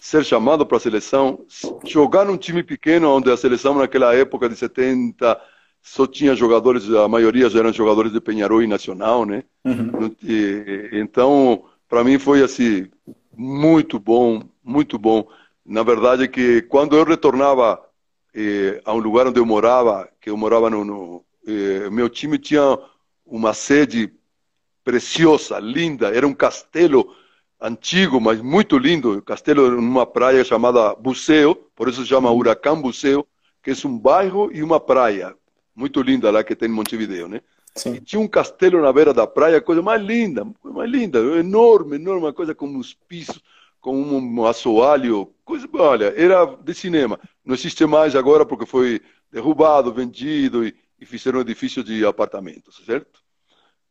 [0.00, 1.44] ser chamado para a seleção,
[1.84, 5.38] jogar num time pequeno onde a seleção naquela época de 70
[5.86, 9.44] só tinha jogadores, a maioria já eram jogadores de Penharol e Nacional, né?
[9.64, 10.12] Uhum.
[10.20, 12.88] E, então, para mim foi assim
[13.32, 15.28] muito bom, muito bom.
[15.64, 17.80] Na verdade que quando eu retornava
[18.34, 22.36] eh, a um lugar onde eu morava, que eu morava no, no eh, meu time
[22.36, 22.76] tinha
[23.24, 24.12] uma sede
[24.82, 27.14] preciosa, linda, era um castelo
[27.60, 33.24] antigo, mas muito lindo, castelo numa praia chamada Buceo, por isso se chama Huracán Buceo,
[33.62, 35.32] que é um bairro e uma praia
[35.76, 37.42] muito linda lá que tem em Montevideo, né?
[37.74, 37.94] Sim.
[37.94, 42.22] E tinha um castelo na beira da praia, coisa mais linda, mais linda, enorme, enorme,
[42.22, 43.42] uma coisa com uns pisos,
[43.78, 47.20] com um assoalho, coisa, olha, era de cinema.
[47.44, 52.82] Não existe mais agora porque foi derrubado, vendido e, e fizeram um edifício de apartamentos,
[52.86, 53.20] certo?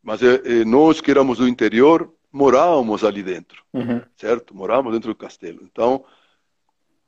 [0.01, 4.01] Mas eh, nós que éramos do interior, morávamos ali dentro, uhum.
[4.17, 4.55] certo?
[4.55, 5.61] Morávamos dentro do castelo.
[5.63, 6.03] Então,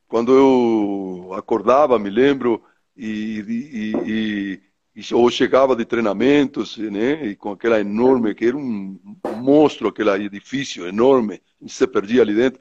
[0.08, 2.64] quando eu acordava, me lembro,
[2.98, 4.62] e, e,
[4.96, 7.28] e, e ou chegava de treinamentos, né?
[7.28, 9.00] E com aquela enorme, que era um
[9.38, 12.60] monstro, aquele edifício enorme, a gente se perdia ali dentro.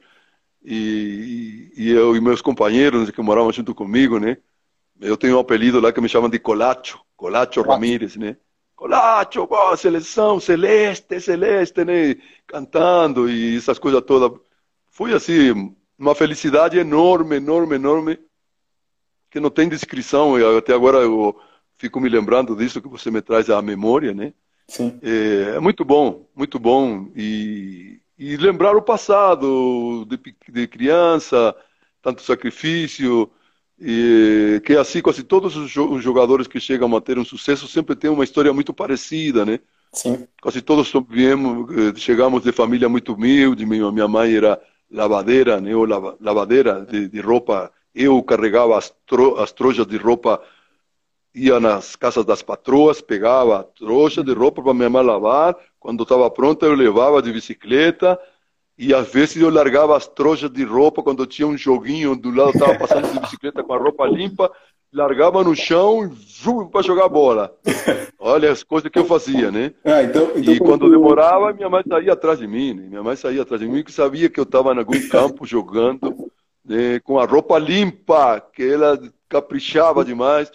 [0.63, 4.37] E, e, eu e meus companheiros que moravam junto comigo, né?
[4.99, 8.37] Eu tenho um apelido lá que me chamam de Colacho, Colacho Ramírez, né?
[8.75, 12.15] Colacho, oh, seleção, celeste, celeste, né?
[12.45, 14.39] Cantando e essas coisas todas.
[14.91, 18.19] Foi assim, uma felicidade enorme, enorme, enorme,
[19.37, 20.37] que não tem descrição.
[20.37, 21.39] Eu, até agora eu
[21.77, 24.33] fico me lembrando disso que você me traz à memória, né?
[24.67, 24.99] Sim.
[25.01, 27.07] É, é muito bom, muito bom.
[27.15, 30.19] E, e lembrar o passado de,
[30.51, 31.55] de criança,
[32.01, 33.29] tanto sacrifício,
[33.79, 38.09] e que assim quase todos os jogadores que chegam a ter um sucesso sempre têm
[38.09, 39.59] uma história muito parecida, né?
[39.93, 40.27] Sim.
[40.41, 43.67] Quase todos viemos, eh, chegamos de família muito humilde.
[43.67, 44.59] Minha, minha mãe era
[44.91, 45.75] lavadeira, né?
[45.75, 45.85] Ou
[46.19, 47.71] lavadeira de, de roupa.
[47.99, 50.39] Eu carregava as, tro, as trojas de roupa,
[51.33, 55.55] ia nas casas das patroas, pegava a trouxa de roupa para minha mãe lavar.
[55.79, 58.19] Quando estava pronta, eu levava de bicicleta
[58.77, 62.51] e às vezes eu largava as trouxas de roupa quando tinha um joguinho do lado,
[62.51, 64.51] estava passando de bicicleta com a roupa limpa,
[64.93, 67.51] largava no chão e para jogar bola.
[68.19, 69.73] Olha as coisas que eu fazia, né?
[69.83, 72.75] Ah, então, então, e quando demorava, minha mãe saía atrás de mim.
[72.75, 72.83] Né?
[72.89, 76.26] Minha mãe saía atrás de mim, que sabia que eu estava em algum campo jogando
[77.03, 78.99] com a roupa limpa, que ela
[79.29, 80.51] caprichava demais.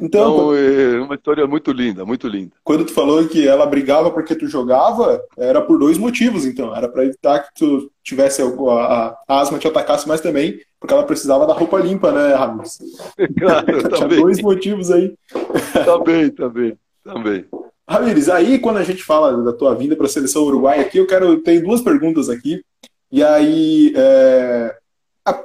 [0.00, 2.52] Então, então, é uma história muito linda, muito linda.
[2.62, 6.74] Quando tu falou que ela brigava porque tu jogava, era por dois motivos, então.
[6.74, 10.94] Era para evitar que tu tivesse a, a, a, asma te atacasse, mas também porque
[10.94, 12.78] ela precisava da roupa limpa, né, Ramos?
[13.36, 15.14] Claro, Tinha dois motivos aí.
[15.84, 17.44] Também, também, também.
[17.88, 21.06] Ramires, aí quando a gente fala da tua vinda para a seleção uruguaia aqui, eu
[21.06, 22.62] quero tem duas perguntas aqui.
[23.10, 24.76] E aí, é,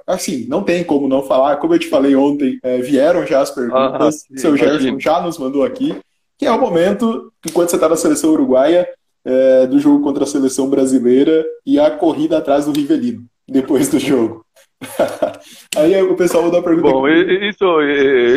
[0.08, 1.58] assim, não tem como não falar.
[1.58, 4.26] Como eu te falei ontem, é, vieram já as perguntas.
[4.32, 5.96] Ah, Seu Gerson já nos mandou aqui,
[6.38, 8.88] que é o momento, enquanto você está na seleção uruguaia,
[9.26, 14.00] é, do jogo contra a seleção brasileira e a corrida atrás do Rivelino, depois do
[14.00, 14.46] jogo.
[15.78, 16.92] Aí o pessoal mandou a pergunta.
[16.92, 17.50] Bom, aqui.
[17.50, 17.82] isso,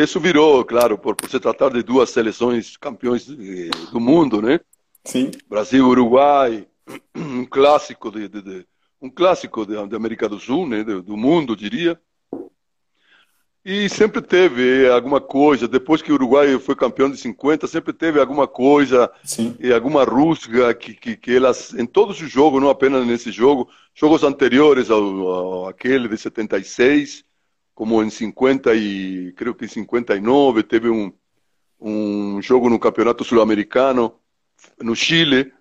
[0.01, 4.59] isso virou, claro, por, por se tratar de duas seleções campeões do mundo, né?
[5.03, 5.31] Sim.
[5.49, 6.65] Brasil Uruguai,
[7.15, 8.65] um clássico de, de, de
[9.01, 11.99] um clássico da América do Sul, né, do, mundo, diria.
[13.63, 18.17] E sempre teve alguma coisa, depois que o Uruguai foi campeão de 50, sempre teve
[18.17, 19.57] alguma coisa, Sim.
[19.59, 23.69] e alguma rusga que, que, que, elas, em todos os jogos, não apenas nesse jogo,
[23.93, 27.25] jogos anteriores ao, ao aquele de 76,
[27.75, 31.11] como em 50 e, creio que em 59, teve um,
[31.79, 34.13] um jogo no Campeonato Sul-Americano,
[34.81, 35.51] no Chile,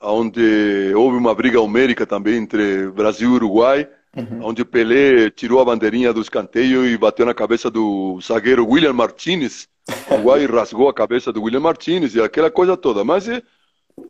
[0.00, 4.46] onde houve uma briga homérica também entre Brasil e Uruguai, uhum.
[4.46, 9.68] onde Pelé tirou a bandeirinha do escanteio e bateu na cabeça do zagueiro William Martinez.
[10.10, 13.04] O Uruguai rasgou a cabeça do William Martinez e aquela coisa toda.
[13.04, 13.42] Mas é,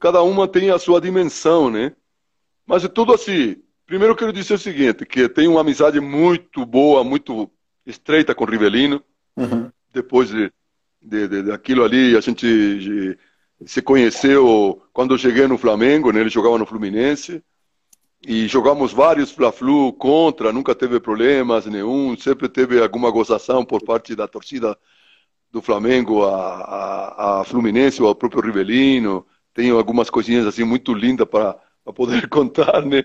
[0.01, 1.93] cada uma tem a sua dimensão, né?
[2.67, 3.57] Mas é tudo assim.
[3.87, 7.51] Primeiro eu quero dizer o seguinte, que tenho uma amizade muito boa, muito
[7.85, 9.03] estreita com o Rivelino.
[9.37, 9.69] Uhum.
[9.93, 10.53] Depois de,
[11.03, 13.19] de, de, daquilo ali, a gente
[13.67, 16.21] se conheceu quando eu cheguei no Flamengo, né?
[16.21, 17.43] ele jogava no Fluminense
[18.27, 24.15] e jogamos vários Fla-Flu contra, nunca teve problemas nenhum, sempre teve alguma gozação por parte
[24.15, 24.77] da torcida
[25.51, 29.27] do Flamengo, a, a, a Fluminense ou ao próprio Rivelino.
[29.53, 31.59] Tenho algumas coisinhas assim muito lindas para
[31.95, 33.05] poder contar, né?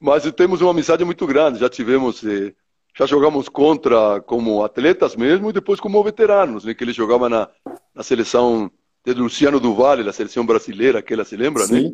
[0.00, 2.52] Mas temos uma amizade muito grande, já tivemos, eh,
[2.96, 6.74] já jogamos contra como atletas mesmo e depois como veteranos, né?
[6.74, 7.48] Que ele jogava na,
[7.94, 8.70] na seleção
[9.12, 11.82] de Luciano Duval, da seleção brasileira, aquela se lembra, Sim.
[11.82, 11.90] né?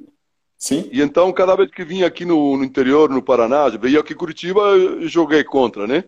[0.57, 0.88] Sim.
[0.92, 4.16] E então, cada vez que vinha aqui no, no interior, no Paraná, veio aqui em
[4.16, 6.05] Curitiba, eu joguei contra, né?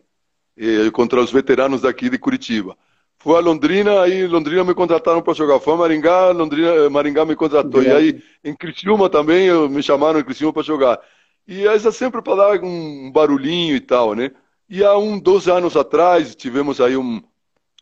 [0.57, 2.77] E, contra os veteranos daqui de Curitiba.
[3.19, 5.59] Fui a Londrina, aí Londrina me contrataram para jogar.
[5.59, 7.83] Foi a Maringá, Londrina, eh, Maringá me contratou.
[7.83, 11.01] E aí, em Criciúma também, me chamaram em Criciúma para jogar.
[11.47, 14.33] E essa sempre para dar um barulhinho e tal, né?
[14.69, 17.23] E há um, dois anos atrás, tivemos aí um,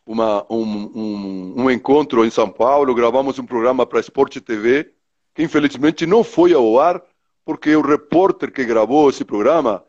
[0.05, 4.91] uma, um, um, um encontro em São Paulo, gravamos um programa para Esporte TV,
[5.33, 7.01] que infelizmente não foi ao ar,
[7.45, 9.83] porque o repórter que gravou esse programa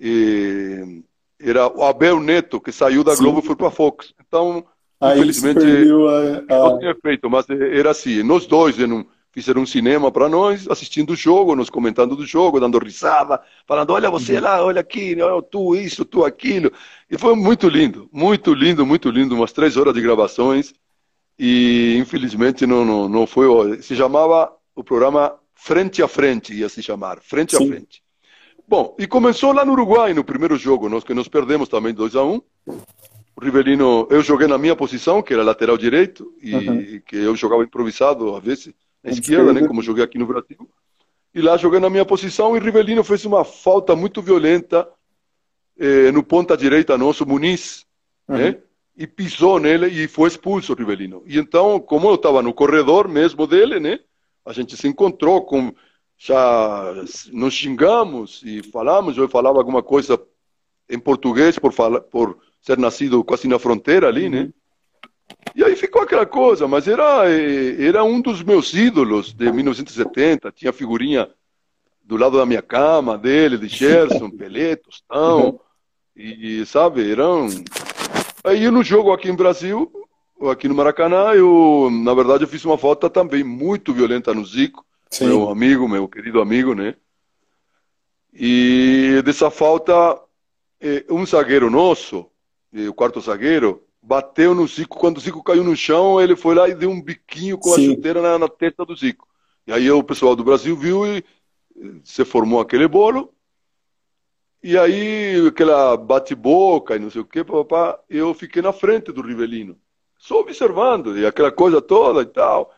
[0.00, 1.00] eh,
[1.40, 3.24] era o Abel Neto, que saiu da Sim.
[3.24, 4.14] Globo e foi para a Fox.
[4.26, 4.64] Então,
[5.00, 6.58] Aí infelizmente, a, a...
[6.58, 8.76] não tinha feito, mas era assim, nós dois
[9.36, 13.90] fizeram um cinema para nós, assistindo o jogo, nos comentando do jogo, dando risada, falando,
[13.90, 14.40] olha você uhum.
[14.40, 16.72] lá, olha aqui, olha tu isso, tu aquilo.
[17.10, 20.72] E foi muito lindo, muito lindo, muito lindo, umas três horas de gravações,
[21.38, 26.82] e infelizmente não, não, não foi, se chamava o programa Frente a Frente, ia se
[26.82, 27.64] chamar, Frente Sim.
[27.64, 28.02] a Frente.
[28.66, 32.16] Bom, e começou lá no Uruguai, no primeiro jogo, nós que nos perdemos também 2
[32.16, 32.40] a 1 um.
[33.36, 37.00] O Rivelino, eu joguei na minha posição, que era lateral direito, e uhum.
[37.06, 38.72] que eu jogava improvisado, às vezes,
[39.06, 40.68] na esquerda, né, como joguei aqui no Brasil.
[41.34, 44.88] E lá joguei na minha posição, e Rivelino fez uma falta muito violenta
[45.78, 47.86] eh, no ponta direita nosso, Muniz,
[48.28, 48.36] uhum.
[48.36, 48.58] né?
[48.96, 51.22] E pisou nele e foi expulso o Rivelino.
[51.26, 54.00] E então, como eu estava no corredor mesmo dele, né?
[54.46, 55.74] a gente se encontrou com
[56.16, 56.94] já
[57.32, 60.18] nos xingamos e falamos eu falava alguma coisa
[60.88, 64.50] em português por falar por ser nascido quase na fronteira ali né
[65.54, 70.72] e aí ficou aquela coisa mas era era um dos meus ídolos de 1970 tinha
[70.72, 71.28] figurinha
[72.02, 75.60] do lado da minha cama dele de Gerson Pelé Tostão
[76.14, 77.48] e sabe eram
[78.44, 79.90] aí no jogo aqui em Brasil
[80.50, 84.84] aqui no Maracanã, eu, na verdade, eu fiz uma falta também muito violenta no Zico,
[85.10, 85.26] Sim.
[85.26, 86.94] meu amigo, meu querido amigo, né?
[88.32, 90.20] E dessa falta,
[90.80, 92.26] eh, um zagueiro nosso,
[92.74, 94.96] eh, o quarto zagueiro, bateu no Zico.
[94.98, 97.90] Quando o Zico caiu no chão, ele foi lá e deu um biquinho com Sim.
[97.90, 99.26] a chuteira na, na testa do Zico.
[99.66, 101.24] E aí o pessoal do Brasil viu e
[102.04, 103.32] se formou aquele bolo.
[104.62, 109.22] E aí, aquela bate-boca e não sei o que, papá, eu fiquei na frente do
[109.22, 109.76] Rivelino
[110.18, 112.72] só observando, e aquela coisa toda e tal.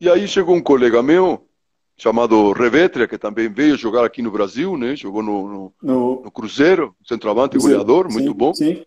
[0.00, 1.46] E aí chegou um colega meu,
[1.96, 4.96] chamado Revetria, que também veio jogar aqui no Brasil, né?
[4.96, 6.22] Jogou no, no, no...
[6.22, 8.54] no Cruzeiro, centroavante goleador, muito bom.
[8.54, 8.84] Sim.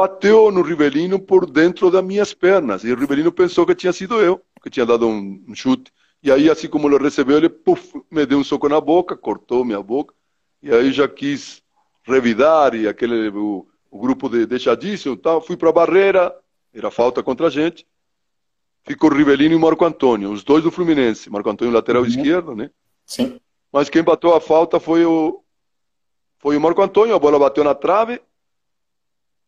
[0.00, 2.84] Bateu no Rivelino por dentro das minhas pernas.
[2.84, 5.92] E o Rivelino pensou que tinha sido eu, que tinha dado um, um chute.
[6.22, 9.62] E aí, assim como ele recebeu, ele puff, me deu um soco na boca, cortou
[9.62, 10.14] minha boca.
[10.62, 11.62] E aí já quis
[12.02, 15.42] revidar, e aquele, o, o grupo de deixadíssimo tal.
[15.42, 16.34] Fui para a barreira,
[16.72, 17.86] era falta contra a gente.
[18.84, 21.28] Ficou Rivelino e Marco Antônio, os dois do Fluminense.
[21.28, 22.08] Marco Antônio lateral uhum.
[22.08, 22.70] esquerdo, né?
[23.04, 23.38] Sim.
[23.70, 25.42] Mas quem bateu a falta foi o
[26.38, 28.18] foi o Marco Antônio, a bola bateu na trave.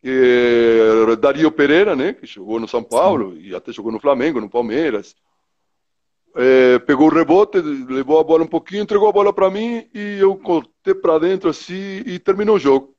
[0.03, 4.49] E Dario Pereira, né, que jogou no São Paulo e até jogou no Flamengo, no
[4.49, 5.15] Palmeiras.
[6.35, 10.17] É, pegou o rebote, levou a bola um pouquinho, entregou a bola para mim e
[10.19, 12.93] eu cortei para dentro assim e terminou o jogo.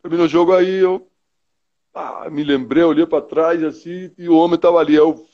[0.00, 1.06] Terminou o jogo aí eu
[1.94, 4.94] ah, me lembrei, olhei para trás assim e o homem estava ali.
[4.94, 5.26] Eu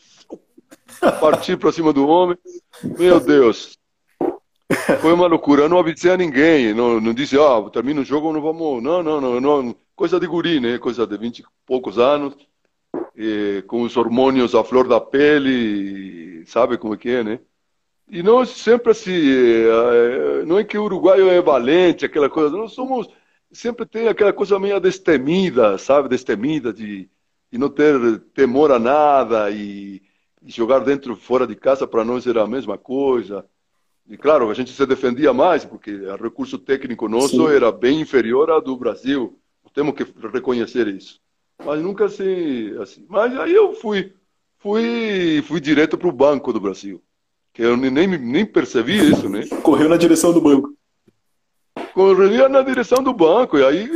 [1.21, 2.39] parti para cima do homem.
[2.99, 3.77] Meu Deus.
[5.01, 5.63] Foi uma loucura.
[5.63, 6.73] Eu não avisei a ninguém.
[6.73, 8.83] Não, não disse, ó, oh, termina o jogo, não vamos.
[8.83, 9.77] Não, não, não, não.
[9.95, 10.79] Coisa de guri, né?
[10.79, 12.35] Coisa de 20 e poucos anos,
[13.17, 17.41] e, com os hormônios à flor da pele, sabe como é que é, né?
[18.09, 22.73] E nós sempre assim, é, não é que o uruguaio é valente, aquela coisa, nós
[22.73, 23.09] somos,
[23.51, 26.09] sempre tem aquela coisa meio destemida, sabe?
[26.09, 27.09] Destemida de,
[27.51, 30.03] de não ter temor a nada e,
[30.43, 33.45] e jogar dentro, fora de casa para nós era a mesma coisa.
[34.07, 37.55] E claro, a gente se defendia mais, porque o recurso técnico nosso Sim.
[37.55, 39.39] era bem inferior ao do Brasil.
[39.75, 41.21] Temos que reconhecer isso.
[41.63, 42.75] Mas nunca se.
[42.81, 43.05] Assim.
[43.09, 44.13] Mas aí eu fui,
[44.59, 47.03] fui, fui direto para o Banco do Brasil.
[47.53, 49.47] Que eu nem, nem percebi isso, né?
[49.63, 50.75] Correu na direção do banco.
[51.93, 53.59] Corria na direção do banco.
[53.59, 53.89] E aí,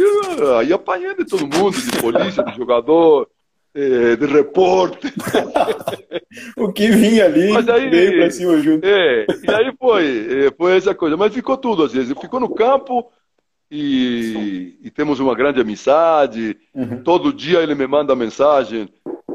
[0.58, 3.28] aí apanhei de todo mundo, de polícia, de jogador,
[3.74, 5.12] é, de repórter.
[6.56, 8.84] o que vinha ali Mas aí, veio pra cima junto.
[8.84, 11.16] É, e aí foi, é, foi essa coisa.
[11.16, 12.16] Mas ficou tudo, às vezes.
[12.20, 13.10] Ficou no campo
[13.70, 16.56] e, e temos uma grande amizade.
[16.74, 17.02] Uhum.
[17.02, 18.88] Todo dia ele me manda mensagem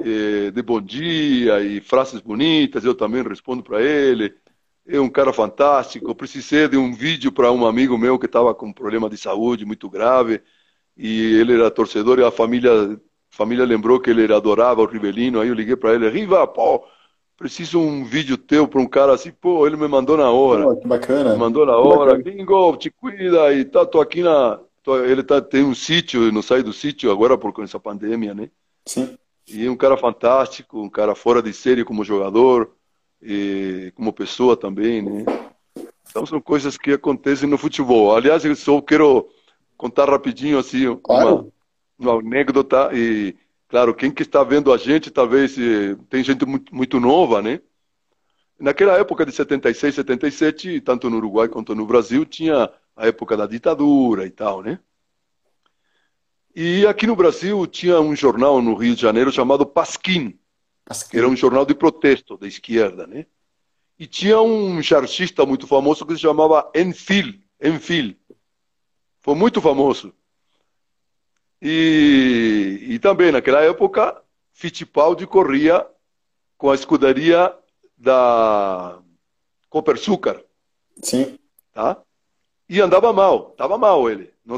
[0.03, 4.33] eh, de bom dia e frases bonitas, eu também respondo para ele.
[4.87, 6.09] É um cara fantástico.
[6.09, 9.17] Eu precisei de um vídeo para um amigo meu que estava com um problema de
[9.17, 10.41] saúde muito grave
[10.97, 12.99] e ele era torcedor e a família
[13.33, 15.41] a família lembrou que ele adorava o Rivelino.
[15.41, 16.85] Aí eu liguei para ele, Riva, pô,
[17.43, 20.63] preciso um vídeo teu para um cara assim, pô, ele me mandou na hora.
[20.63, 21.33] Pô, que bacana.
[21.33, 22.17] Me mandou na hora.
[22.17, 24.61] Bingo, te cuida e tá, tô aqui na.
[24.81, 28.49] Tô, ele tá, tem um sítio, não sai do sítio agora por essa pandemia, né?
[28.85, 29.17] Sim.
[29.45, 32.71] E um cara fantástico, um cara fora de série como jogador
[33.21, 35.25] e como pessoa também, né?
[36.09, 38.15] Então são coisas que acontecem no futebol.
[38.15, 39.27] Aliás, eu só quero
[39.75, 41.51] contar rapidinho assim claro.
[41.99, 43.35] uma, uma anécdota e
[43.73, 45.55] Claro, quem que está vendo a gente, talvez
[46.07, 47.59] tem gente muito, muito nova, né?
[48.59, 53.47] Naquela época de 76, 77, tanto no Uruguai quanto no Brasil, tinha a época da
[53.47, 54.79] ditadura e tal, né?
[56.55, 60.37] E aqui no Brasil tinha um jornal no Rio de Janeiro chamado Pasquim,
[60.85, 61.09] Pasquim.
[61.09, 63.25] que era um jornal de protesto da esquerda, né?
[63.97, 68.15] E tinha um chargista muito famoso que se chamava Enfil, Enfil.
[69.19, 70.13] Foi muito famoso.
[71.65, 74.21] E, e também, naquela época,
[74.51, 75.87] Fittipaldi corria
[76.57, 77.55] com a escuderia
[77.97, 78.99] da
[79.69, 80.41] Copersucar.
[81.01, 81.39] Sim.
[81.73, 81.97] Tá?
[82.67, 84.29] E andava mal, estava mal ele.
[84.45, 84.57] Não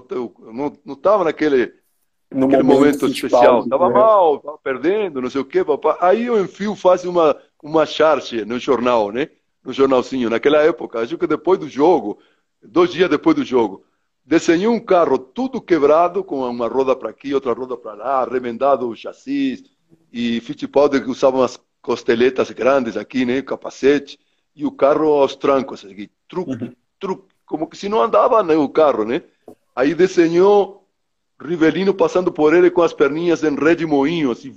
[0.93, 1.75] estava naquele,
[2.31, 3.59] no naquele momento, momento especial.
[3.59, 3.93] Estava né?
[3.93, 5.63] mal, estava perdendo, não sei o quê.
[5.63, 5.99] Papá.
[6.01, 9.29] Aí o Enfio faz uma, uma charge no jornal, né?
[9.63, 11.01] No jornalzinho, naquela época.
[11.01, 12.17] Acho que depois do jogo,
[12.63, 13.84] dois dias depois do jogo
[14.25, 18.89] desenhou um carro tudo quebrado, com uma roda para aqui, outra roda para lá, remendado
[18.89, 19.63] o chassi,
[20.11, 24.19] e Fittipaldi usava umas costeletas grandes aqui, né, capacete,
[24.55, 26.73] e o carro aos trancos, aqui, truque, uhum.
[26.99, 29.21] truque, como que se não andava né, o carro, né?
[29.75, 30.88] Aí desenhou
[31.39, 34.55] Rivelino passando por ele com as perninhas em ré de moinho, assim,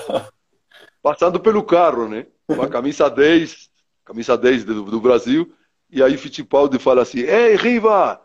[1.02, 2.26] passando pelo carro, né?
[2.46, 3.68] Com a camisa 10,
[4.04, 5.52] camisa 10 do, do Brasil,
[5.90, 8.23] e aí Fittipaldi fala assim, Ei, Riva,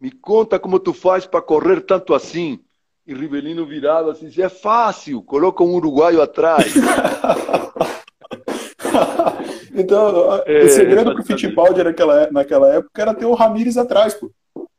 [0.00, 2.60] me conta como tu faz para correr tanto assim.
[3.06, 6.74] E Rivelino virado assim, é fácil, coloca um uruguaio atrás.
[9.74, 14.30] então, é, o segredo pro Fittipaldi naquela, naquela época era ter o Ramires atrás, pô.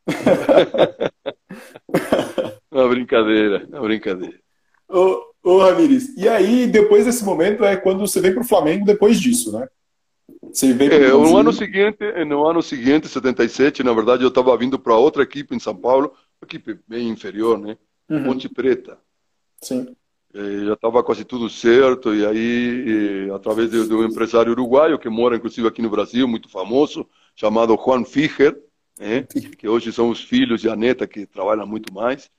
[2.71, 4.37] uma brincadeira, uma brincadeira.
[4.87, 9.19] Ô, ô Ramires, e aí, depois desse momento, é quando você vem pro Flamengo depois
[9.19, 9.67] disso, né?
[10.51, 14.79] Você veio é, no ano seguinte, no ano seguinte, 77, na verdade, eu estava vindo
[14.79, 17.77] para outra equipe em São Paulo, equipe bem inferior, né?
[18.09, 18.23] Uhum.
[18.23, 18.97] Ponte Preta.
[19.61, 19.95] Sim.
[20.33, 24.99] E já estava quase tudo certo e aí, e, através de, de, um empresário uruguaio
[24.99, 28.55] que mora inclusive aqui no Brasil, muito famoso, chamado Juan Ficher,
[28.99, 29.25] né?
[29.57, 32.29] que hoje são os filhos e a neta que trabalham muito mais,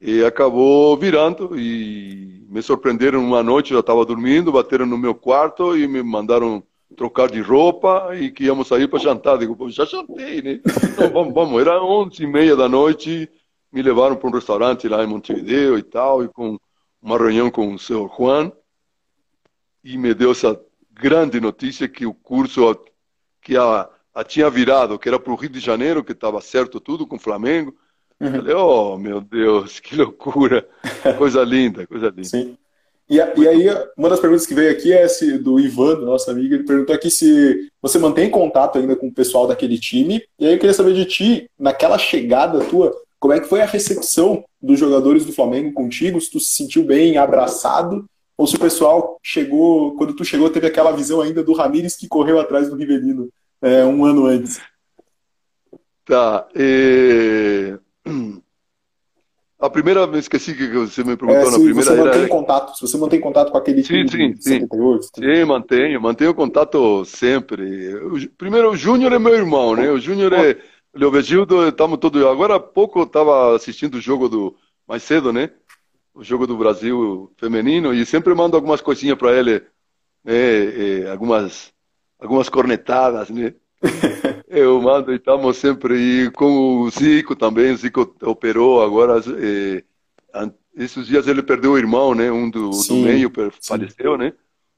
[0.00, 5.14] e acabou virando e me surpreenderam uma noite, eu já estava dormindo, bateram no meu
[5.14, 6.62] quarto e me mandaram
[6.96, 9.38] trocar de roupa e que íamos sair para jantar.
[9.38, 10.60] Digo, já jantei, né?
[10.92, 11.60] Então, vamos, vamos.
[11.60, 13.28] Era onze e meia da noite,
[13.72, 16.58] me levaram para um restaurante lá em Montevideo e tal, e com
[17.02, 18.52] uma reunião com o senhor Juan,
[19.82, 20.60] e me deu essa
[20.92, 22.78] grande notícia que o curso
[23.40, 26.78] que a, a tinha virado, que era para o Rio de Janeiro, que estava certo
[26.78, 27.74] tudo com o Flamengo.
[28.20, 28.32] Uhum.
[28.32, 30.68] Falei, oh, meu Deus, que loucura.
[31.16, 32.24] Coisa linda, coisa linda.
[32.24, 32.58] Sim.
[33.10, 35.04] E, e, aí, uma das perguntas que veio aqui é
[35.38, 39.48] do Ivan, nosso amigo, ele perguntou aqui se você mantém contato ainda com o pessoal
[39.48, 40.22] daquele time.
[40.38, 43.66] E aí eu queria saber de ti, naquela chegada tua, como é que foi a
[43.66, 46.20] recepção dos jogadores do Flamengo contigo?
[46.20, 48.04] Se tu se sentiu bem abraçado?
[48.38, 52.06] Ou se o pessoal chegou, quando tu chegou, teve aquela visão ainda do Ramires que
[52.06, 53.28] correu atrás do Rivelino
[53.60, 54.60] é, um ano antes?
[56.04, 56.46] Tá.
[56.54, 57.76] E...
[59.60, 61.82] A primeira, me esqueci que você me perguntou é, na primeira.
[61.82, 62.28] Você mantém era...
[62.28, 65.10] contato, se você mantém contato com aquele sim, time sim, 78, sim.
[65.16, 67.92] sim, mantenho, mantenho contato sempre.
[68.38, 69.90] primeiro, o Júnior é meu irmão, né?
[69.90, 70.56] O Júnior é.
[70.94, 72.24] Leovegildo, estamos todos.
[72.24, 74.56] Agora há pouco eu estava assistindo o jogo do.
[74.88, 75.50] Mais cedo, né?
[76.14, 79.62] O jogo do Brasil feminino e sempre mando algumas coisinhas para ele,
[80.24, 81.08] né?
[81.12, 81.70] algumas,
[82.18, 83.54] algumas cornetadas, né?
[84.52, 87.72] Eu mando e estamos sempre aí com o Zico também.
[87.72, 89.22] O Zico operou agora.
[90.76, 92.32] Esses dias ele perdeu o irmão, né?
[92.32, 93.30] Um do, do meio
[93.62, 94.32] faleceu, né?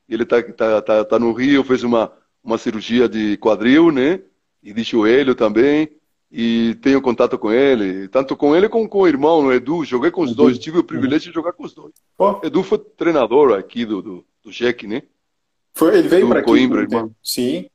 [0.07, 2.13] Ele tá, tá, tá, tá no Rio, fez uma,
[2.45, 4.21] uma cirurgia de quadril, né?
[4.63, 5.89] E de joelho também.
[6.31, 9.87] E tenho contato com ele, tanto com ele como com o irmão, o Edu.
[9.87, 11.95] Joguei com os dois, tive o privilégio de jogar com os dois.
[12.19, 12.41] Oh.
[12.43, 15.03] Edu foi treinador aqui do, do, do Jack, né?
[15.75, 16.49] Foi, ele veio para aqui.
[16.49, 17.11] Coimbra, irmão.
[17.23, 17.71] Sim.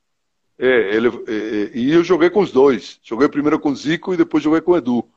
[0.59, 2.99] É, ele, é, é, e eu joguei com os dois.
[3.03, 5.07] Joguei primeiro com o Zico e depois joguei com o Edu.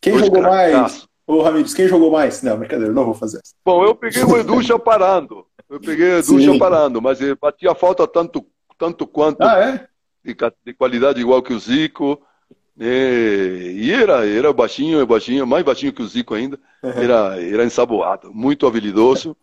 [0.00, 1.08] Quem dois jogou mais?
[1.26, 2.42] Ô, Ramires, quem jogou mais?
[2.42, 3.54] Não, brincadeira, não vou fazer isso.
[3.64, 5.46] Bom, eu peguei o Edu já parando.
[5.70, 6.40] Eu peguei o Edu Sim.
[6.40, 8.44] já parando, mas ele batia falta tanto,
[8.76, 9.88] tanto quanto ah, é?
[10.22, 12.20] de, de, qualidade igual que o Zico.
[12.78, 16.58] E, e era, era baixinho, baixinho, mais baixinho que o Zico ainda.
[16.82, 16.90] Uhum.
[16.90, 19.34] Era, era ensaboado, muito habilidoso.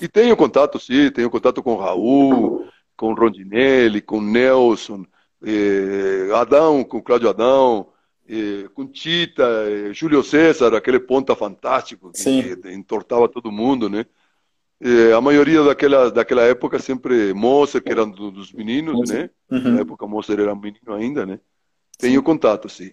[0.00, 2.66] E tenho contato, sim, tenho contato com o Raul,
[3.00, 5.06] com Rondinelli, com Nelson,
[5.42, 7.88] eh, Adão, com Cláudio Adão,
[8.28, 14.04] eh, com Tita, eh, Júlio César, aquele ponta fantástico que, que entortava todo mundo, né?
[14.78, 19.30] Eh, a maioria daquela, daquela época sempre Moça, que era do, dos meninos, né?
[19.50, 19.60] Uhum.
[19.62, 21.40] Na época Moça era menino ainda, né?
[21.96, 22.92] Tenho contato, sim.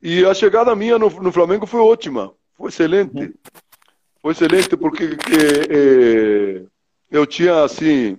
[0.00, 3.20] E a chegada minha no, no Flamengo foi ótima, foi excelente.
[3.20, 3.34] Uhum.
[4.22, 6.62] Foi excelente porque eh, eh,
[7.10, 8.16] eu tinha, assim,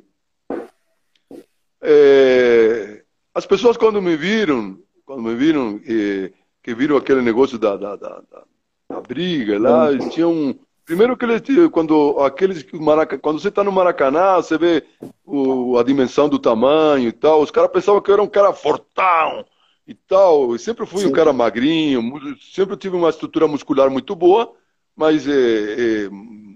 [1.81, 3.03] é,
[3.33, 6.31] as pessoas quando me viram, quando me viram, é,
[6.63, 8.21] que viram aquele negócio da, da, da,
[8.89, 10.09] da briga lá, uhum.
[10.09, 12.65] tinham primeiro que eles quando aqueles
[13.21, 14.83] quando você está no Maracanã, você vê
[15.25, 18.53] o, a dimensão do tamanho e tal, os caras pensavam que eu era um cara
[18.53, 19.45] fortão
[19.87, 20.51] e tal.
[20.51, 21.07] Eu sempre fui Sim.
[21.07, 24.53] um cara magrinho, sempre tive uma estrutura muscular muito boa,
[24.95, 26.09] mas é, é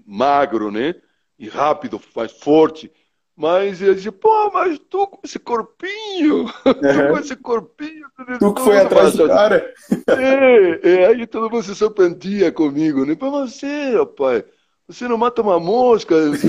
[0.06, 0.94] magro, né?
[1.38, 2.90] E rápido, mais forte.
[3.36, 8.06] Mas ele disse, pô, mas tu com esse corpinho, tu com esse corpinho.
[8.38, 9.74] Tu que foi atrás do cara.
[10.08, 13.14] É, é, aí todo mundo se surpreendia comigo, né?
[13.14, 14.42] Pra você, rapaz,
[14.88, 16.14] você não mata uma mosca.
[16.30, 16.48] Você...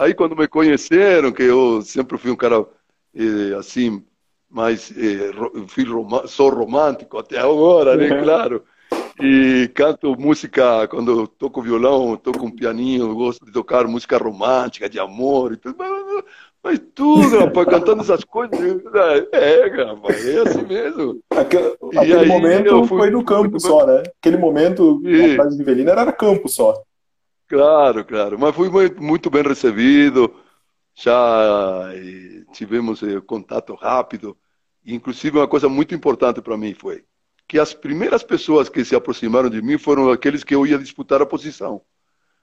[0.00, 2.66] aí quando me conheceram, que eu sempre fui um cara
[3.14, 4.04] é, assim,
[4.50, 5.30] mais, é,
[5.68, 6.26] fui rom...
[6.26, 8.20] sou romântico até agora, né?
[8.20, 8.64] Claro
[9.22, 14.98] e canto música, quando toco violão, toco um pianinho, gosto de tocar música romântica, de
[14.98, 15.76] amor e tudo.
[15.78, 16.24] Mas,
[16.62, 18.58] mas tudo, rapaz, cantando essas coisas.
[19.32, 21.20] É, rapaz, é assim mesmo.
[21.30, 24.02] Aquele, aquele momento foi no campo só, né?
[24.20, 25.36] Aquele momento, e...
[25.36, 26.82] na de Velina era campo só.
[27.48, 28.38] Claro, claro.
[28.38, 30.32] Mas fui muito bem recebido.
[30.94, 31.90] Já
[32.52, 34.36] tivemos eh, contato rápido.
[34.84, 37.04] Inclusive, uma coisa muito importante para mim foi
[37.50, 41.20] que as primeiras pessoas que se aproximaram de mim foram aqueles que eu ia disputar
[41.20, 41.82] a posição.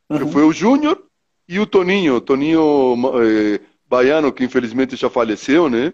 [0.09, 0.29] Uhum.
[0.29, 1.01] Foi o Júnior
[1.47, 2.93] e o Toninho, Toninho
[3.23, 5.93] eh, Baiano, que infelizmente já faleceu, né?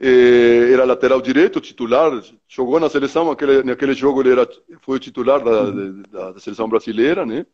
[0.00, 2.18] Eh, era lateral direito, titular,
[2.48, 4.48] jogou na seleção, aquele, naquele jogo ele era,
[4.80, 6.02] foi o titular da, uhum.
[6.10, 7.44] da, da seleção brasileira, né?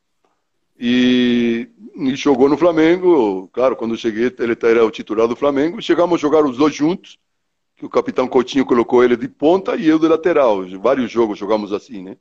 [0.79, 5.83] E, e, jogou no Flamengo, claro, quando eu cheguei ele era o titular do Flamengo,
[5.83, 7.18] chegamos a jogar os dois juntos,
[7.83, 10.64] que o capitão Coutinho colocou ele de ponta e eu de lateral.
[10.78, 12.16] Vários jogos jogamos assim, né?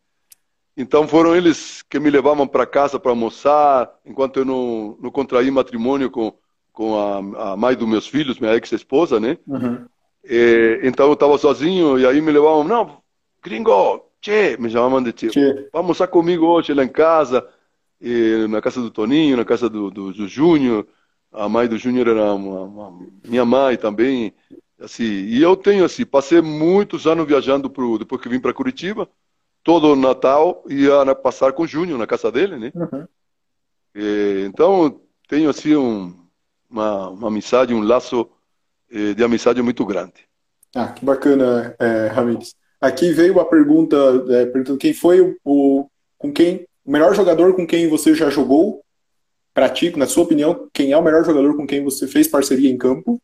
[0.76, 5.51] Então foram eles que me levavam para casa para almoçar, enquanto eu não, não contraí
[5.51, 6.34] matrimônio com,
[6.74, 9.38] com a, a mãe dos meus filhos, minha ex-esposa, né?
[9.45, 9.86] Uhum.
[10.24, 12.97] E, então eu estava sozinho e aí me levavam, não,
[13.43, 15.53] gringo, che, me chamavam de che, che.
[15.72, 17.47] vamos almoçar comigo hoje lá em casa,
[17.99, 20.88] e, na casa do Toninho, na casa do, do, do Júnior,
[21.32, 24.34] a mãe do Júnior era uma, uma, minha mãe também,
[24.82, 29.07] Assim, e eu tenho assim, passei muitos anos viajando pro, depois que vim para Curitiba,
[29.63, 32.71] todo Natal ia passar com o Júnior na casa dele, né?
[32.73, 33.07] Uhum.
[33.95, 36.13] E, então tenho assim um,
[36.69, 38.27] uma, uma amizade, um laço
[38.91, 40.27] eh, de amizade muito grande.
[40.75, 42.55] Ah, que bacana, é, Ramires.
[42.79, 43.95] Aqui veio uma pergunta
[44.29, 48.29] é, perguntando quem foi o, o, com quem o melhor jogador com quem você já
[48.29, 48.82] jogou.
[49.53, 52.71] Para ti, na sua opinião, quem é o melhor jogador com quem você fez parceria
[52.71, 53.21] em campo?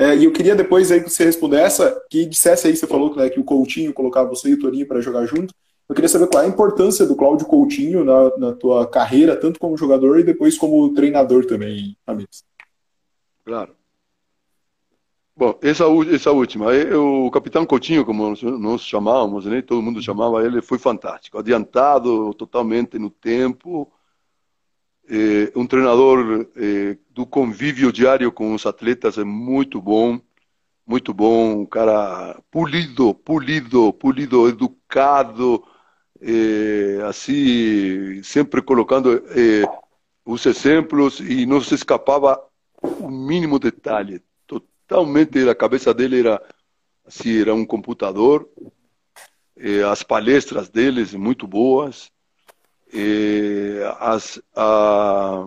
[0.00, 3.28] É, e eu queria depois aí que você respondesse, que dissesse aí, você falou né,
[3.28, 5.54] que o Coutinho colocava você e o Toninho para jogar junto.
[5.86, 9.60] Eu queria saber qual é a importância do Cláudio Coutinho na, na tua carreira, tanto
[9.60, 12.42] como jogador e depois como treinador também, amigos.
[13.44, 13.74] Claro.
[15.36, 19.60] Bom, essa, essa última, o capitão Coutinho, como nós chamávamos, né?
[19.60, 23.92] todo mundo chamava ele, foi fantástico, adiantado totalmente no tempo,
[25.10, 30.18] é, um treinador é, do convívio diário com os atletas é muito bom,
[30.86, 35.62] muito bom, um cara polido, polido, polido, educado,
[36.18, 39.68] é, assim, sempre colocando é,
[40.24, 42.42] os exemplos e não se escapava
[42.82, 46.42] o mínimo detalhe totalmente a cabeça dele era
[47.04, 48.48] assim, era um computador.
[49.58, 52.10] E as palestras deles muito boas.
[52.90, 55.46] E, as, a,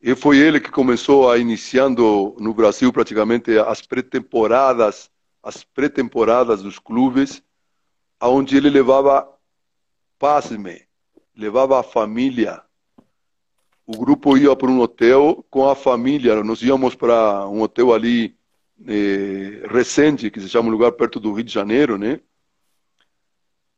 [0.00, 5.10] e foi ele que começou a iniciando no Brasil praticamente as pré-temporadas,
[5.42, 7.42] as pré-temporadas dos clubes,
[8.20, 9.28] aonde ele levava
[10.18, 10.82] pasme,
[11.34, 12.62] levava a família
[13.88, 16.44] o grupo ia para um hotel com a família.
[16.44, 18.36] Nós íamos para um hotel ali
[18.86, 22.20] eh, recente, que se chama um lugar perto do Rio de Janeiro, né?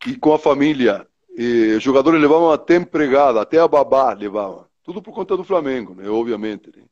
[0.04, 1.06] E com a família.
[1.38, 4.66] Eh, os jogadores levavam até empregada, até a babá levavam.
[4.82, 6.08] Tudo por conta do Flamengo, né?
[6.08, 6.70] Obviamente.
[6.74, 6.82] Né?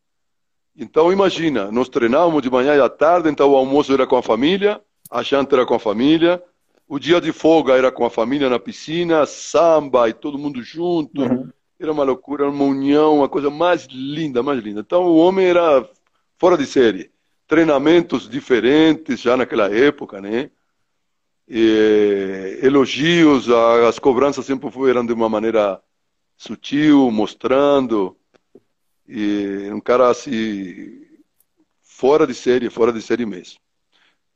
[0.76, 4.22] Então, imagina, nós treinávamos de manhã e à tarde, então o almoço era com a
[4.22, 4.80] família,
[5.11, 6.43] a janta era com a família,
[6.86, 11.22] o dia de folga era com a família na piscina, samba e todo mundo junto.
[11.22, 11.51] Uhum.
[11.80, 14.80] Era uma loucura, uma união, uma coisa mais linda, mais linda.
[14.80, 15.89] Então, o homem era
[16.36, 17.11] fora de série
[17.49, 20.51] treinamentos diferentes já naquela época, né?
[21.49, 23.49] E, elogios,
[23.89, 25.80] as cobranças sempre foram de uma maneira
[26.39, 28.16] sutil, mostrando.
[29.07, 31.05] E um cara assim,
[31.82, 33.59] fora de série, fora de série mesmo.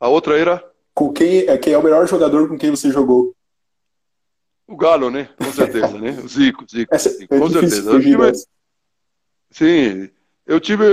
[0.01, 0.63] A outra era?
[0.93, 3.35] Com quem, é, quem é o melhor jogador com quem você jogou?
[4.67, 5.29] O Galo, né?
[5.39, 6.11] Com certeza, né?
[6.23, 6.95] O Zico, Zico.
[6.95, 7.35] Essa, Zico.
[7.35, 7.91] É com certeza.
[7.91, 8.33] Eu tive,
[9.51, 10.11] sim,
[10.47, 10.85] eu tive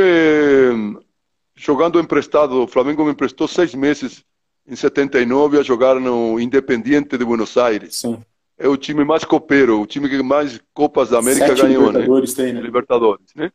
[1.56, 4.24] jogando emprestado, o Flamengo me emprestou seis meses
[4.68, 7.96] em 79 a jogar no Independiente de Buenos Aires.
[7.98, 8.24] Sim.
[8.60, 12.02] É o time mais copeiro, o time que mais Copas da América Sete ganhou, né?
[12.02, 12.44] Libertadores né?
[12.44, 12.62] Tem, né?
[12.62, 13.52] Libertadores, né?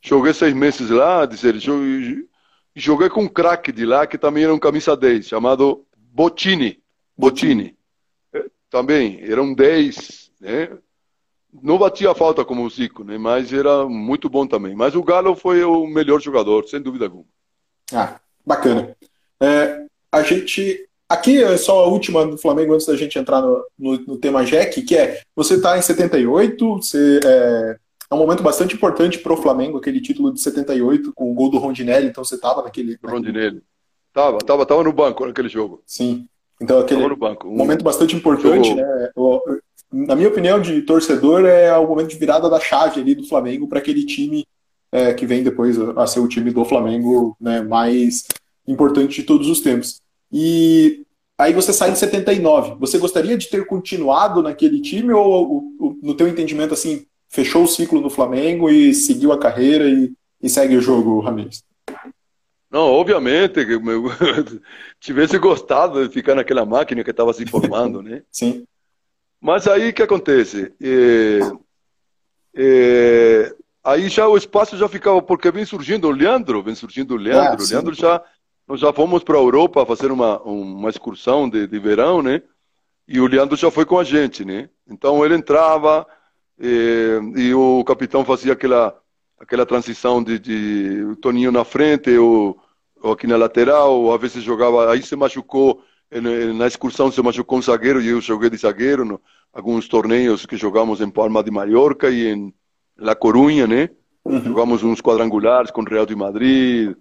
[0.00, 1.56] Joguei seis meses lá, dizer,
[2.74, 6.80] joguei com um craque de lá que também era um camisa 10, chamado Bottini.
[7.16, 7.76] Bottini.
[8.32, 10.68] É, também, era um 10, né?
[11.62, 13.18] não batia falta como o Zico, né?
[13.18, 14.74] mas era muito bom também.
[14.74, 17.24] Mas o Galo foi o melhor jogador, sem dúvida alguma.
[17.92, 18.96] Ah, bacana.
[19.40, 20.87] É, a gente.
[21.08, 24.44] Aqui é só a última do Flamengo antes da gente entrar no, no, no tema
[24.44, 27.76] Jack, que é: você está em 78, você, é,
[28.10, 31.50] é um momento bastante importante para o Flamengo, aquele título de 78 com o gol
[31.50, 32.98] do Rondinelli, então você estava naquele.
[33.02, 33.62] Rondinelli.
[34.12, 35.82] Tava, tava, tava no banco naquele jogo.
[35.86, 36.26] Sim.
[36.60, 39.10] Então aquele um momento bastante importante, né?
[39.92, 43.68] na minha opinião, de torcedor, é o momento de virada da chave ali do Flamengo
[43.68, 44.44] para aquele time
[44.92, 48.24] é, que vem depois a ser o time do Flamengo né, mais
[48.66, 50.00] importante de todos os tempos.
[50.32, 51.04] E
[51.36, 52.76] aí você sai em 79.
[52.80, 57.68] Você gostaria de ter continuado naquele time ou, ou no teu entendimento, assim, fechou o
[57.68, 60.12] ciclo no Flamengo e seguiu a carreira e,
[60.42, 61.62] e segue o jogo, Ramires?
[62.70, 63.60] Não, obviamente,
[65.00, 68.22] tivesse gostado de ficar naquela máquina que estava se formando, né?
[68.30, 68.64] Sim.
[69.40, 70.72] Mas aí o que acontece?
[70.82, 71.38] É,
[72.54, 73.54] é,
[73.84, 77.62] aí já o espaço já ficava, porque vem surgindo o Leandro, vem surgindo o Leandro.
[77.62, 78.22] Ah, o Leandro já,
[78.68, 82.42] nós já fomos para a Europa fazer uma, uma excursão de, de verão, né?
[83.06, 84.68] E o Leandro já foi com a gente, né?
[84.86, 86.06] Então ele entrava
[86.60, 88.94] é, e o capitão fazia aquela,
[89.40, 92.60] aquela transição de, de o Toninho na frente, ou,
[93.02, 95.82] ou aqui na lateral, às vezes jogava, aí se machucou
[96.54, 99.20] na excursão se machucou um zagueiro e eu joguei de zagueiro no,
[99.52, 102.54] alguns torneios que jogamos em Palma de Mallorca e em
[102.96, 103.90] La Coruña, né?
[104.28, 104.44] Uhum.
[104.44, 106.94] Jogamos uns quadrangulares com Real de Madrid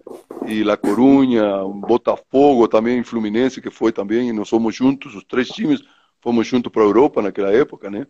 [0.45, 5.81] e La Coruña, Botafogo também, Fluminense, que foi também, nós fomos juntos, os três times
[6.21, 8.07] fomos juntos para a Europa naquela época, né?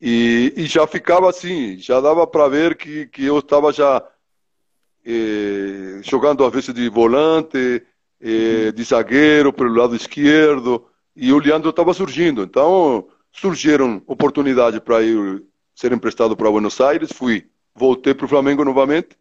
[0.00, 4.02] E, e já ficava assim, já dava para ver que, que eu estava já
[5.04, 7.80] eh, jogando às vezes de volante,
[8.20, 12.42] eh, de zagueiro pelo lado esquerdo, e o Leandro estava surgindo.
[12.42, 15.44] Então, surgiram oportunidades para ir
[15.76, 17.46] ser emprestado para Buenos Aires, fui,
[17.76, 19.16] voltei para o Flamengo novamente,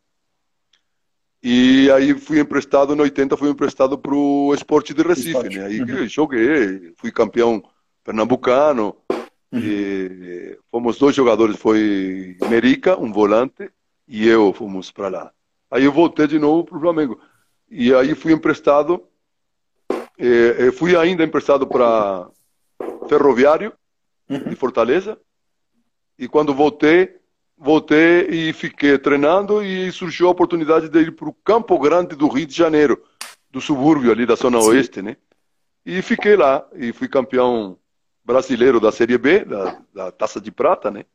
[1.48, 5.66] e aí fui emprestado, no 80 fui emprestado para o Esporte de Recife, né?
[5.66, 6.08] Aí uhum.
[6.08, 7.64] joguei, fui campeão
[8.04, 8.96] pernambucano,
[9.52, 9.60] uhum.
[9.60, 13.70] e fomos dois jogadores, foi Merica, um volante,
[14.08, 15.32] e eu fomos para lá.
[15.70, 17.20] Aí eu voltei de novo para o Flamengo.
[17.70, 19.04] E aí fui emprestado,
[20.18, 22.28] eh, fui ainda emprestado para
[23.08, 23.72] Ferroviário
[24.28, 24.50] uhum.
[24.50, 25.16] de Fortaleza.
[26.18, 27.18] E quando voltei,
[27.58, 32.28] voltei e fiquei treinando e surgiu a oportunidade de ir para o Campo Grande do
[32.28, 33.02] Rio de Janeiro,
[33.50, 34.68] do subúrbio ali da Zona Sim.
[34.68, 35.18] Oeste, né?
[35.86, 37.78] E fiquei lá e fui campeão
[38.24, 41.06] brasileiro da Série B, da, da Taça de Prata, né?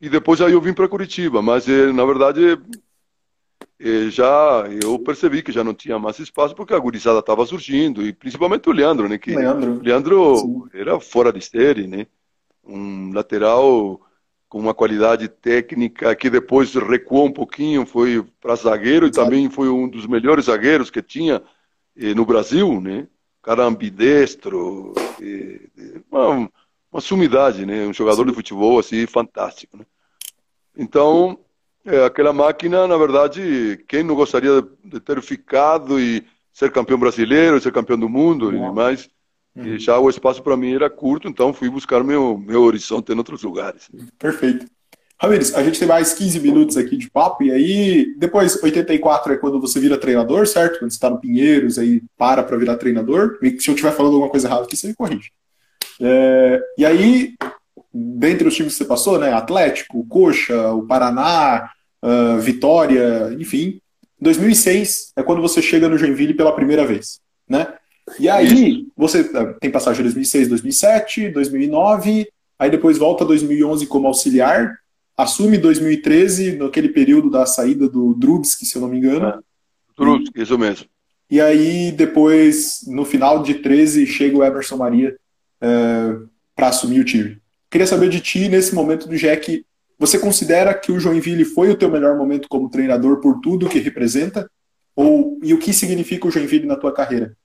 [0.00, 2.58] E depois aí eu vim para Curitiba, mas eh, na verdade
[3.78, 8.02] eh, já eu percebi que já não tinha mais espaço porque a gurizada estava surgindo
[8.06, 9.16] e principalmente o Leandro, né?
[9.18, 12.06] Que Leandro, Leandro era fora de série, né?
[12.64, 14.05] Um lateral
[14.48, 19.68] com uma qualidade técnica que depois recuou um pouquinho, foi para zagueiro e também foi
[19.68, 21.42] um dos melhores zagueiros que tinha
[21.96, 23.08] eh, no Brasil, né?
[23.42, 25.60] Cara ambidestro, eh,
[26.10, 26.50] uma,
[26.92, 27.86] uma sumidade, né?
[27.86, 28.28] Um jogador Sim.
[28.30, 29.84] de futebol assim fantástico, né?
[30.76, 31.38] Então,
[31.84, 37.60] é, aquela máquina, na verdade, quem não gostaria de ter ficado e ser campeão brasileiro,
[37.60, 38.58] ser campeão do mundo, e
[39.56, 43.16] e já o espaço para mim era curto, então fui buscar meu, meu horizonte em
[43.16, 43.88] outros lugares.
[44.18, 44.66] Perfeito.
[45.18, 49.36] Ramires, a gente tem mais 15 minutos aqui de papo, e aí, depois, 84 é
[49.38, 50.78] quando você vira treinador, certo?
[50.78, 53.38] Quando você está no Pinheiros, aí para para virar treinador.
[53.42, 55.30] E se eu estiver falando alguma coisa errada aqui, você me corrige.
[56.02, 57.34] É, e aí,
[57.92, 59.32] dentre os times que você passou, né?
[59.32, 61.70] Atlético, Coxa, o Paraná,
[62.02, 63.80] uh, Vitória, enfim.
[64.20, 67.74] 2006 é quando você chega no Joinville pela primeira vez, né?
[68.18, 72.28] E aí, você ah, tem passagem 2006, 2007, 2009,
[72.58, 74.78] aí depois volta 2011 como auxiliar,
[75.16, 79.28] assume 2013, naquele período da saída do Drubski, se eu não me engano.
[79.28, 79.38] É,
[79.96, 80.86] Drubski, isso mesmo.
[81.28, 85.16] E aí, depois, no final de 13, chega o Emerson Maria
[85.60, 86.16] é,
[86.54, 87.38] para assumir o time.
[87.68, 89.64] Queria saber de ti, nesse momento do Jack,
[89.98, 93.78] você considera que o Joinville foi o teu melhor momento como treinador por tudo que
[93.80, 94.48] representa?
[94.94, 97.36] Ou, e o que significa o Joinville na tua carreira?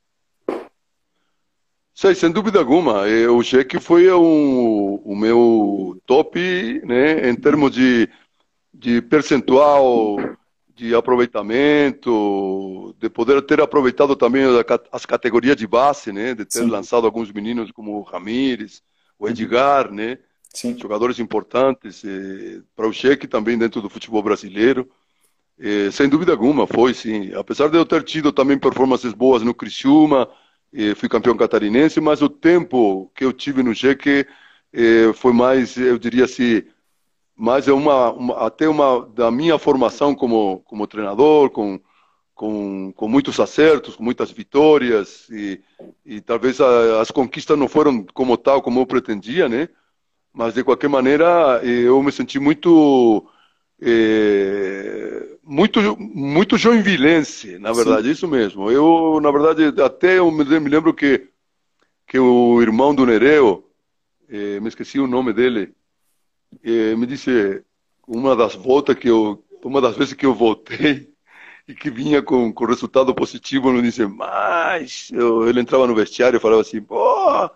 [1.94, 3.04] Sei, sem dúvida alguma.
[3.32, 8.10] O Cheque foi um, o meu top né, em termos de,
[8.74, 10.18] de percentual
[10.74, 14.44] de aproveitamento, de poder ter aproveitado também
[14.92, 16.70] as categorias de base, né, de ter Sim.
[16.70, 18.82] lançado alguns meninos como o Ramires,
[19.20, 20.18] o Edgar, né,
[20.54, 20.78] Sim.
[20.80, 24.90] jogadores importantes eh, para o Cheque também dentro do futebol brasileiro.
[25.60, 27.32] Eh, sem dúvida alguma, foi sim.
[27.36, 30.28] Apesar de eu ter tido também performances boas no Criciúma,
[30.74, 34.26] e fui campeão catarinense, mas o tempo que eu tive no Jeque
[34.74, 36.64] eh, foi mais, eu diria assim,
[37.36, 41.80] mais é uma, uma, até uma da minha formação como como treinador, com
[42.42, 45.62] com, com muitos acertos, com muitas vitórias e,
[46.04, 49.70] e talvez a, as conquistas não foram como tal como eu pretendia, né?
[50.34, 53.30] Mas de qualquer maneira eh, eu me senti muito
[53.82, 58.12] é, muito muito joinvilense, na verdade, Sim.
[58.12, 58.70] isso mesmo.
[58.70, 61.28] Eu, na verdade, até eu me, lembro que
[62.08, 63.70] que o irmão do Nereu,
[64.30, 65.74] é, me esqueci o nome dele,
[66.64, 67.64] é, me disse
[68.06, 71.10] uma das voltas que eu, uma das vezes que eu voltei
[71.68, 76.38] e que vinha com, com resultado positivo, não disse, mas eu, ele entrava no vestiário
[76.38, 77.50] e falava assim, pô,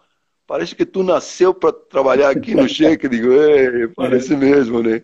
[0.48, 3.10] parece que tu nasceu para trabalhar aqui no Cheque.
[3.10, 5.04] Digo, é, parece mesmo, né?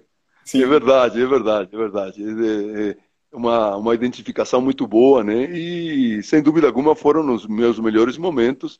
[0.51, 0.63] Sim.
[0.63, 2.21] É verdade, é verdade, é verdade.
[2.21, 2.95] É, é
[3.31, 5.45] uma, uma identificação muito boa, né?
[5.45, 8.77] E sem dúvida alguma foram os meus melhores momentos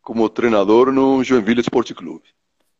[0.00, 2.24] como treinador no Joinville Esporte Clube.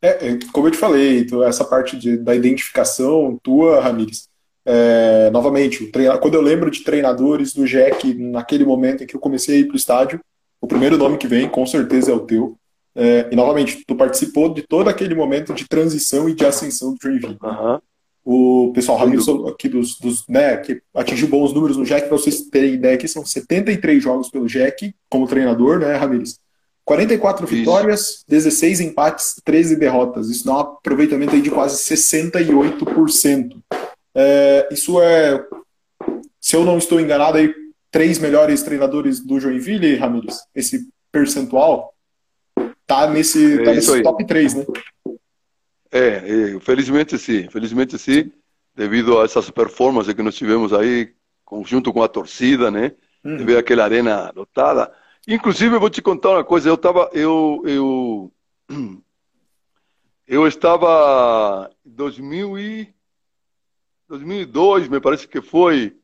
[0.00, 4.30] É, é, como eu te falei, então, essa parte de, da identificação tua, Ramires,
[4.64, 9.20] é, novamente, treina, quando eu lembro de treinadores do Jack, naquele momento em que eu
[9.20, 10.20] comecei a ir para o estádio,
[10.58, 12.56] o primeiro nome que vem, com certeza, é o teu.
[12.94, 16.98] É, e, novamente, tu participou de todo aquele momento de transição e de ascensão do
[17.00, 17.38] Joinville.
[17.42, 17.78] Uhum.
[18.24, 22.42] O pessoal Ramiro aqui dos, dos, né, que atingiu bons números no Jack, para vocês
[22.42, 26.38] terem ideia aqui, são 73 jogos pelo Jack como treinador, né, Ramires?
[26.84, 27.54] 44 Isso.
[27.54, 30.28] vitórias, 16 empates, 13 derrotas.
[30.28, 33.56] Isso dá um aproveitamento aí de quase 68%.
[34.14, 35.44] É, isso é,
[36.40, 37.54] se eu não estou enganado, aí,
[37.90, 40.40] três melhores treinadores do Joinville, Ramires.
[40.54, 41.94] Esse percentual
[42.86, 44.66] tá nesse, é tá nesse top 3, né?
[45.94, 48.32] É, felizmente sim, felizmente sim,
[48.74, 51.14] devido a essas performances que nós tivemos aí,
[51.66, 52.92] junto com a torcida, né?
[53.22, 53.36] Uhum.
[53.36, 54.90] De ver aquela arena lotada.
[55.28, 58.32] Inclusive, eu vou te contar uma coisa, eu estava, eu, eu,
[60.26, 62.94] eu estava em 2000 e
[64.08, 65.94] 2002, me parece que foi.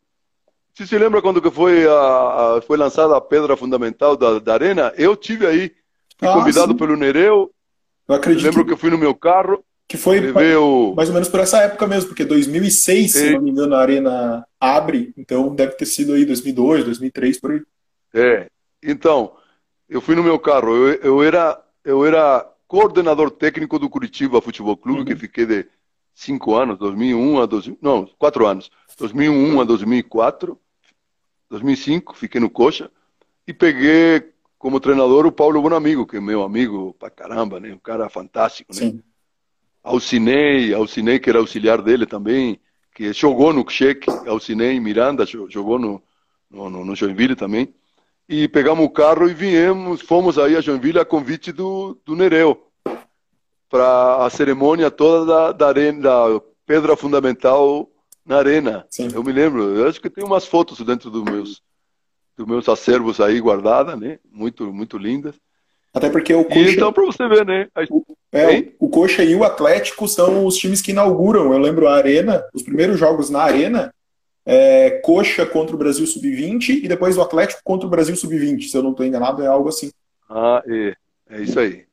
[0.74, 4.52] Você se lembra quando que foi, a, a foi lançada a pedra fundamental da, da
[4.52, 4.92] arena?
[4.98, 5.74] Eu tive aí,
[6.18, 6.76] fui ah, convidado sim.
[6.76, 7.50] pelo Nereu.
[8.06, 8.44] Eu acredito.
[8.44, 10.92] lembro que eu fui no meu carro que foi veio...
[10.94, 14.46] mais ou menos por essa época mesmo, porque 2006, se não me engano, a Arena
[14.60, 17.62] abre, então deve ter sido aí 2002, 2003, por aí.
[18.12, 18.50] É,
[18.82, 19.32] então,
[19.88, 24.76] eu fui no meu carro, eu, eu, era, eu era coordenador técnico do Curitiba Futebol
[24.76, 25.06] Clube, uhum.
[25.06, 25.66] que fiquei de
[26.14, 30.60] cinco anos, 2001 a 2000, não, quatro anos, 2001 a 2004,
[31.48, 32.90] 2005, fiquei no Coxa
[33.46, 37.72] e peguei como treinador o Paulo Bonamigo, que é meu amigo pra caramba, né?
[37.72, 38.80] Um cara fantástico, né?
[38.80, 39.02] Sim.
[39.88, 42.60] Alcinei, Alcinei que era auxiliar dele também,
[42.94, 46.02] que jogou no Cheque, Alcinei Miranda jogou no,
[46.50, 47.74] no, no, Joinville também.
[48.28, 52.66] E pegamos o carro e viemos, fomos aí a Joinville a convite do, do Nereu,
[53.70, 57.90] para a cerimônia toda da, da, arena, da pedra fundamental
[58.26, 58.86] na arena.
[58.90, 59.08] Sim.
[59.14, 61.62] Eu me lembro, eu acho que tem umas fotos dentro dos meus,
[62.36, 64.18] dos meus acervos aí guardadas, né?
[64.30, 65.34] Muito, muito lindas.
[65.94, 66.60] Até porque o Coxa...
[66.60, 67.66] E então, para você ver, né?
[67.90, 71.52] O, é, o Coxa e o Atlético são os times que inauguram.
[71.52, 73.92] Eu lembro a Arena, os primeiros jogos na Arena,
[74.44, 78.68] é, Coxa contra o Brasil Sub-20 e depois o Atlético contra o Brasil Sub-20.
[78.68, 79.90] Se eu não estou enganado, é algo assim.
[80.28, 80.94] Ah, é.
[81.30, 81.84] É isso aí.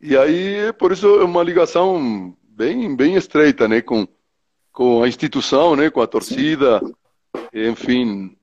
[0.00, 3.80] E aí, por isso, é uma ligação bem, bem estreita, né?
[3.80, 4.06] Com,
[4.72, 5.90] com a instituição, né?
[5.90, 6.80] Com a torcida.
[6.80, 6.94] Sim.
[7.52, 8.36] Enfim,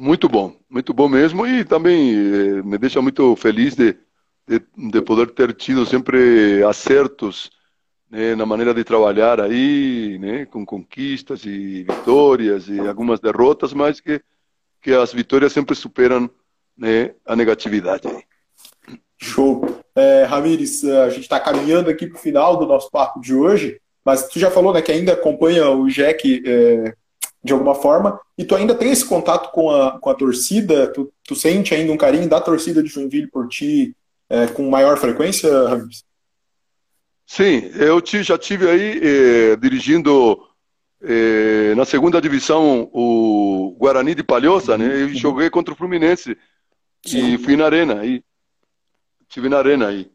[0.00, 0.56] muito bom.
[0.68, 1.46] Muito bom mesmo.
[1.46, 3.94] E também eh, me deixa muito feliz de,
[4.48, 7.50] de, de poder ter tido sempre acertos
[8.10, 14.00] né, na maneira de trabalhar aí, né, com conquistas e vitórias e algumas derrotas, mas
[14.00, 14.20] que,
[14.82, 16.28] que as vitórias sempre superam
[16.76, 18.08] né, a negatividade.
[19.18, 19.82] Show.
[19.94, 23.78] É, Ramires, a gente está caminhando aqui para o final do nosso papo de hoje,
[24.04, 26.94] mas tu já falou né, que ainda acompanha o Jack é,
[27.42, 30.92] de alguma forma, e tu ainda tem esse contato com a, com a torcida?
[30.92, 33.96] Tu, tu sente ainda um carinho da torcida de Joinville por ti
[34.28, 36.04] é, com maior frequência, Ramires?
[37.26, 40.36] Sim, eu já tive aí eh, dirigindo
[41.00, 45.02] eh, na segunda divisão o Guarani de Palhoça, né?
[45.02, 46.36] E joguei contra o Fluminense
[47.06, 47.34] Sim.
[47.34, 48.24] e fui na arena aí,
[49.28, 50.10] tive na arena aí.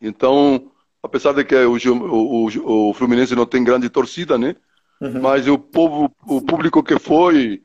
[0.00, 4.56] Então, apesar de que o, o, o Fluminense não tem grande torcida, né?
[5.00, 5.20] Uhum.
[5.20, 7.62] Mas o povo, o público que foi,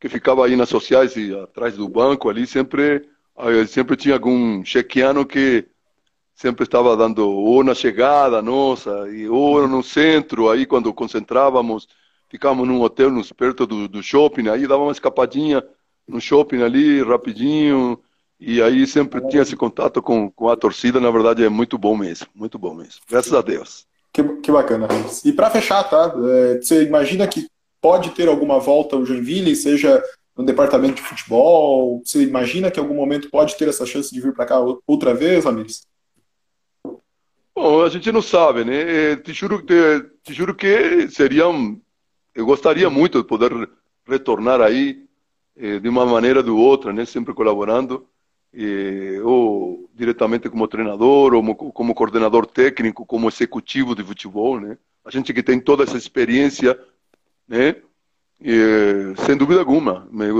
[0.00, 3.06] que ficava aí nas sociais e atrás do banco ali, sempre,
[3.68, 5.66] sempre tinha algum chequiano que
[6.40, 11.86] sempre estava dando ou na chegada nossa, e, ou no centro, aí quando concentrávamos,
[12.30, 15.62] ficávamos num hotel nos, perto do, do shopping, aí dava uma escapadinha
[16.08, 18.00] no shopping ali, rapidinho,
[18.38, 21.94] e aí sempre tinha esse contato com, com a torcida, na verdade é muito bom
[21.94, 23.86] mesmo, muito bom mesmo, graças a Deus.
[24.12, 24.88] Que, que bacana.
[25.24, 26.12] E para fechar, tá?
[26.16, 27.46] É, você imagina que
[27.80, 30.02] pode ter alguma volta ao Joinville, seja
[30.36, 32.02] no departamento de futebol?
[32.04, 35.14] Você imagina que em algum momento pode ter essa chance de vir para cá outra
[35.14, 35.86] vez, Ramires?
[37.54, 39.16] Bom, a gente não sabe, né?
[39.16, 39.74] Te juro, te,
[40.22, 41.44] te juro que seria.
[42.34, 43.52] Eu gostaria muito de poder
[44.06, 45.04] retornar aí
[45.56, 47.04] eh, de uma maneira ou de outra, né?
[47.04, 48.06] Sempre colaborando,
[48.54, 54.78] eh, ou diretamente como treinador, ou como, como coordenador técnico, como executivo de futebol, né?
[55.04, 56.78] A gente que tem toda essa experiência,
[57.48, 57.76] né?
[58.42, 60.30] E, sem dúvida alguma, me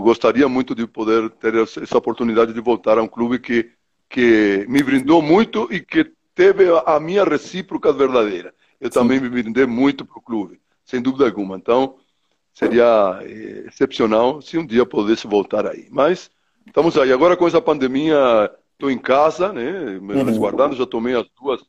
[0.00, 3.70] gostaria muito de poder ter essa oportunidade de voltar a um clube que
[4.08, 8.54] que me brindou muito e que teve a minha recíproca verdadeira.
[8.80, 9.00] Eu Sim.
[9.00, 11.56] também me brindei muito para o clube, sem dúvida alguma.
[11.56, 11.96] Então,
[12.52, 15.88] seria eh, excepcional se um dia pudesse voltar aí.
[15.90, 16.30] Mas
[16.68, 17.12] estamos aí.
[17.12, 20.24] Agora com essa pandemia, estou em casa, né, me uhum.
[20.24, 21.60] resguardando, já tomei as duas,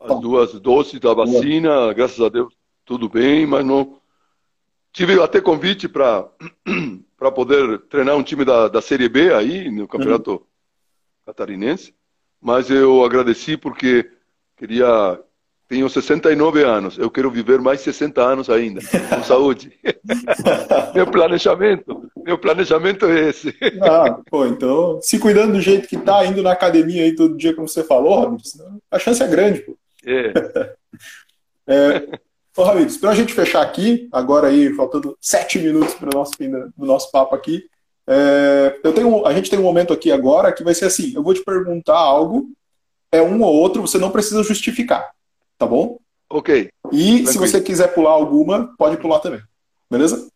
[0.00, 2.52] as duas doses da vacina, graças a Deus
[2.84, 4.00] tudo bem, mas não...
[4.92, 6.28] Tive até convite para
[7.16, 10.40] para poder treinar um time da, da Série B aí, no Campeonato uhum.
[11.24, 11.94] Catarinense
[12.42, 14.10] mas eu agradeci porque
[14.56, 15.22] queria.
[15.68, 19.72] Tenho 69 anos, eu quero viver mais 60 anos ainda, com saúde.
[20.94, 23.54] meu planejamento, meu planejamento é esse.
[23.80, 27.54] Ah, pô, então, se cuidando do jeito que tá, indo na academia aí todo dia,
[27.54, 28.52] como você falou, Ramires,
[28.90, 29.76] a chance é grande, pô.
[30.04, 30.32] É.
[31.66, 32.18] é
[32.56, 36.36] Ô, Ramires, para a gente fechar aqui, agora aí, faltando sete minutos para o nosso
[36.36, 37.64] fim do nosso papo aqui,
[38.06, 41.22] é, eu tenho, a gente tem um momento aqui agora que vai ser assim: eu
[41.22, 42.48] vou te perguntar algo,
[43.10, 45.10] é um ou outro, você não precisa justificar,
[45.62, 45.98] tá bom?
[46.28, 46.70] Ok.
[46.90, 47.26] E Tranquilo.
[47.28, 49.40] se você quiser pular alguma, pode pular também.
[49.88, 50.28] Beleza?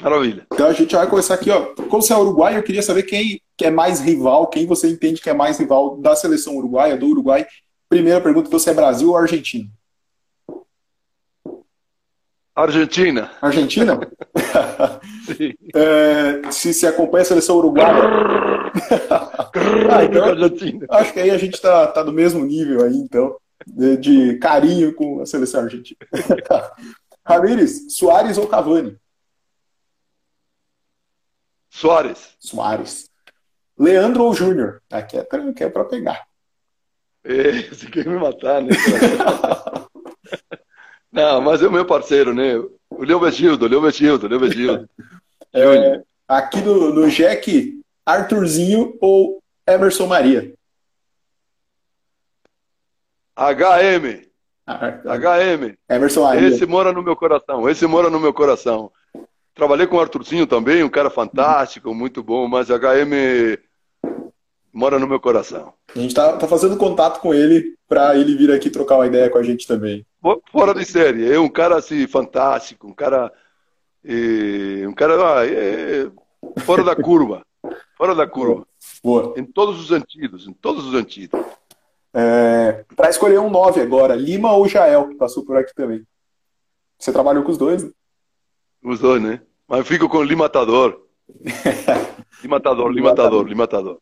[0.00, 0.46] Maravilha.
[0.52, 1.74] Então a gente vai começar aqui, ó.
[1.74, 5.28] Como você é uruguaio, eu queria saber quem é mais rival, quem você entende que
[5.28, 7.46] é mais rival da seleção uruguaia, do Uruguai.
[7.88, 9.68] Primeira pergunta, então, se é Brasil ou Argentina?
[12.54, 13.30] Argentina.
[13.42, 14.00] Argentina?
[15.74, 18.04] É, se se acompanha a seleção uruguaia.
[19.90, 20.86] ah, então, Argentina.
[20.88, 23.36] Acho que aí a gente está tá no mesmo nível aí, então,
[23.66, 25.98] de, de carinho com a seleção argentina.
[27.26, 28.96] Ramires, Soares ou Cavani?
[31.68, 32.36] Soares.
[32.38, 33.10] Soares.
[33.76, 34.80] Leandro ou Júnior?
[34.90, 36.24] Aqui é, aqui é para pegar.
[37.24, 38.70] Esse quer me matar, né?
[41.10, 42.56] Não, mas é o meu parceiro, né?
[42.88, 44.88] O Leo Begildo, Leo Begildo, Leo Begildo.
[45.52, 50.55] É, aqui no, no Jack, Arthurzinho ou Emerson Maria?
[53.36, 54.26] HM.
[54.66, 55.76] HM.
[55.88, 56.48] Emerson Maria.
[56.48, 57.68] Esse mora no meu coração.
[57.68, 58.90] Esse mora no meu coração.
[59.54, 63.58] Trabalhei com o Arthurzinho também, um cara fantástico, muito bom, mas HM
[64.72, 65.72] mora no meu coração.
[65.94, 69.30] A gente tá, tá fazendo contato com ele para ele vir aqui trocar uma ideia
[69.30, 70.04] com a gente também.
[70.52, 73.32] Fora de série, é um cara assim fantástico, um cara,
[74.04, 76.10] é, um cara ah, é,
[76.60, 77.42] fora da curva,
[77.96, 78.66] fora da curva.
[79.02, 79.34] Boa.
[79.38, 81.40] Em todos os sentidos, em todos os sentidos.
[82.18, 86.02] É, para escolher um 9 agora, Lima ou Jael, que passou por aqui também.
[86.98, 87.90] Você trabalhou com os dois, né?
[88.82, 89.42] Os dois, né?
[89.68, 90.98] Mas eu fico com o Limatador.
[92.42, 93.98] limatador, limatador, limatador.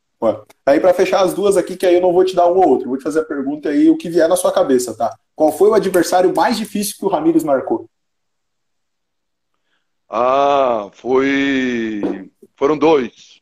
[0.65, 2.69] Aí para fechar as duas aqui, que aí eu não vou te dar um ou
[2.69, 5.15] outro, vou te fazer a pergunta aí, o que vier na sua cabeça, tá?
[5.35, 7.89] Qual foi o adversário mais difícil que o Ramires marcou?
[10.09, 12.31] Ah, foi.
[12.57, 13.34] Foram dois.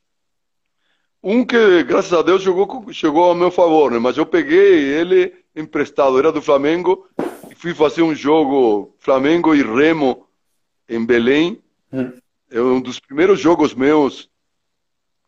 [1.22, 3.98] Um que, graças a Deus, jogou, chegou ao meu favor, né?
[3.98, 7.06] Mas eu peguei ele emprestado, era do Flamengo,
[7.48, 10.26] e fui fazer um jogo Flamengo e Remo
[10.88, 11.62] em Belém.
[11.92, 12.12] Hum.
[12.50, 14.28] É um dos primeiros jogos meus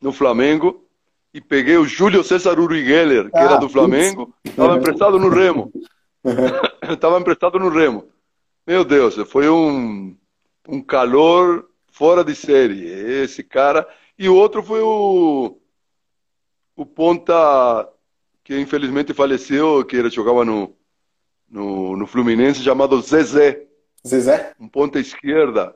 [0.00, 0.84] no Flamengo.
[1.32, 5.28] E peguei o Júlio César Uri Geller, que ah, era do Flamengo, estava emprestado no
[5.28, 5.72] Remo.
[6.88, 8.08] Estava emprestado no Remo.
[8.66, 10.16] Meu Deus, foi um,
[10.66, 12.86] um calor fora de série.
[12.86, 13.86] Esse cara.
[14.18, 15.58] E o outro foi o,
[16.76, 17.88] o ponta
[18.42, 20.76] que infelizmente faleceu, que ele jogava no,
[21.48, 23.66] no, no Fluminense, chamado Zezé.
[24.06, 24.52] Zezé?
[24.60, 25.74] Um ponta esquerda.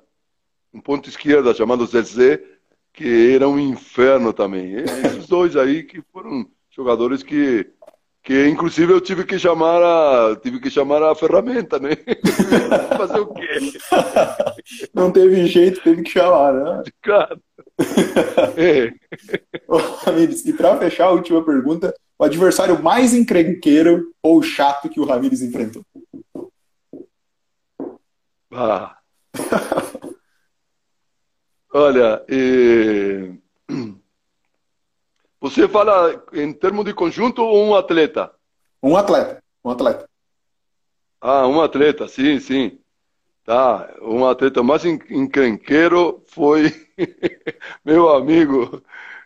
[0.72, 2.42] Um ponta esquerda chamado Zezé,
[2.92, 4.74] que era um inferno também.
[4.74, 7.66] Esses dois aí que foram jogadores que
[8.20, 11.90] que inclusive eu tive que chamar a tive que chamar a ferramenta, né?
[12.98, 13.48] Fazer o quê?
[14.92, 16.82] Não teve jeito, teve que chamar, né?
[17.00, 17.40] Claro.
[18.56, 18.92] É.
[19.68, 25.00] Ô, Ramires, e para fechar a última pergunta, o adversário mais encrenqueiro ou chato que
[25.00, 25.84] o Ramires enfrentou?
[28.52, 28.98] Ah.
[31.72, 33.32] Olha, eh...
[35.40, 38.34] Você fala em termos de conjunto ou um atleta?
[38.82, 40.08] Um atleta, um atleta.
[41.20, 42.80] Ah, um atleta, sim, sim.
[43.48, 46.70] Tá, um atleta mais encrenqueiro foi
[47.82, 48.82] meu amigo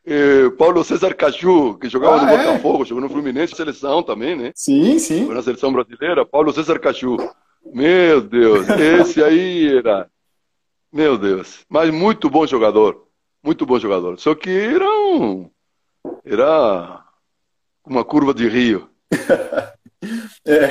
[0.07, 2.37] eh, Paulo César Caju, que jogava ah, no é?
[2.37, 4.53] Botafogo, jogou no Fluminense, seleção também, né?
[4.55, 5.23] Sim, sim.
[5.23, 7.16] Jogou na seleção brasileira, Paulo César Caju.
[7.75, 10.09] Meu Deus, esse aí era.
[10.93, 13.05] Meu Deus, mas muito bom jogador,
[13.43, 14.20] muito bom jogador.
[14.20, 15.51] Só que era um
[16.25, 17.05] era
[17.85, 18.89] uma curva de rio.
[20.47, 20.68] é.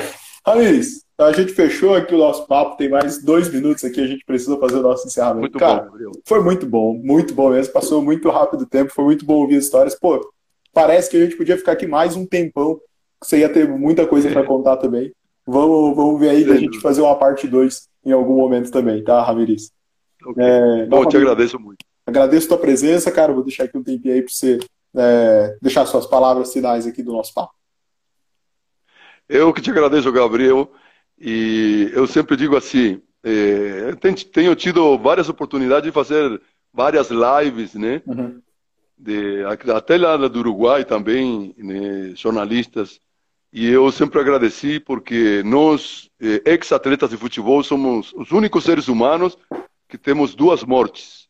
[1.22, 4.26] Ramires, a gente fechou aqui o nosso papo, tem mais dois minutos aqui, a gente
[4.26, 5.40] precisa fazer o nosso encerramento.
[5.42, 6.12] Muito Cara, bom, Gabriel.
[6.26, 9.58] Foi muito bom, muito bom mesmo, passou muito rápido o tempo, foi muito bom ouvir
[9.58, 9.98] histórias.
[9.98, 10.20] Pô,
[10.74, 12.80] parece que a gente podia ficar aqui mais um tempão,
[13.22, 15.14] você ia ter muita coisa para contar também.
[15.46, 19.22] Vamos, vamos ver aí da gente fazer uma parte 2 em algum momento também, tá,
[19.24, 19.72] Ramires?
[20.24, 20.44] Okay.
[20.44, 21.86] É, bom, te agradeço muito.
[22.06, 23.34] Agradeço a tua presença, cara.
[23.34, 24.60] Vou deixar aqui um tempinho aí para você
[24.96, 27.54] é, deixar suas palavras finais aqui do nosso papo.
[29.28, 30.70] Eu que te agradeço, Gabriel,
[31.22, 33.94] e eu sempre digo assim, é,
[34.34, 36.42] tenho tido várias oportunidades de fazer
[36.74, 38.02] várias lives, né?
[38.08, 38.42] Uhum.
[38.98, 39.44] De,
[39.76, 43.00] até lá do Uruguai também, né, jornalistas,
[43.52, 49.38] e eu sempre agradeci porque nós, eh, ex-atletas de futebol, somos os únicos seres humanos
[49.90, 51.22] que temos duas mortes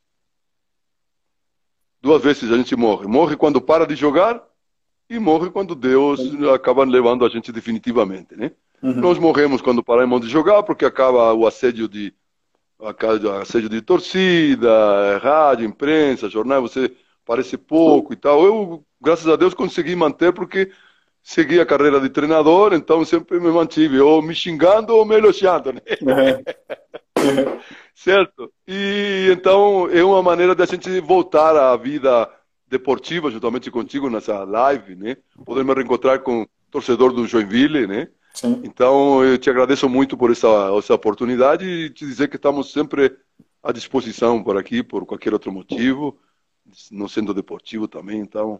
[2.01, 3.07] duas vezes a gente morre.
[3.07, 4.43] Morre quando para de jogar
[5.09, 6.19] e morre quando Deus
[6.53, 8.51] acaba levando a gente definitivamente, né?
[8.81, 8.93] Uhum.
[8.93, 12.13] Nós morremos quando paramos de jogar porque acaba o assédio de
[13.41, 16.91] assédio de torcida, rádio, imprensa, jornal, você
[17.23, 18.43] parece pouco e tal.
[18.43, 20.71] Eu, graças a Deus, consegui manter porque
[21.21, 25.73] segui a carreira de treinador, então sempre me mantive ou me xingando ou me elogiando,
[25.73, 25.81] né?
[26.01, 27.59] Uhum.
[27.93, 28.51] certo?
[28.67, 32.27] E então é uma maneira de a gente voltar à vida
[32.67, 35.17] deportiva, juntamente contigo nessa live, né?
[35.45, 38.07] Poder me reencontrar com o torcedor do Joinville, né?
[38.33, 38.61] Sim.
[38.63, 43.15] Então eu te agradeço muito por essa, essa oportunidade e te dizer que estamos sempre
[43.63, 46.17] à disposição por aqui, por qualquer outro motivo,
[46.91, 48.19] não sendo deportivo também.
[48.19, 48.59] Então,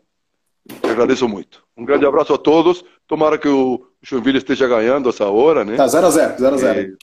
[0.67, 1.63] te agradeço muito.
[1.76, 2.84] Um grande abraço a todos.
[3.07, 5.76] Tomara que o Joinville esteja ganhando essa hora, né?
[5.76, 6.97] Tá 0x0, 0x0.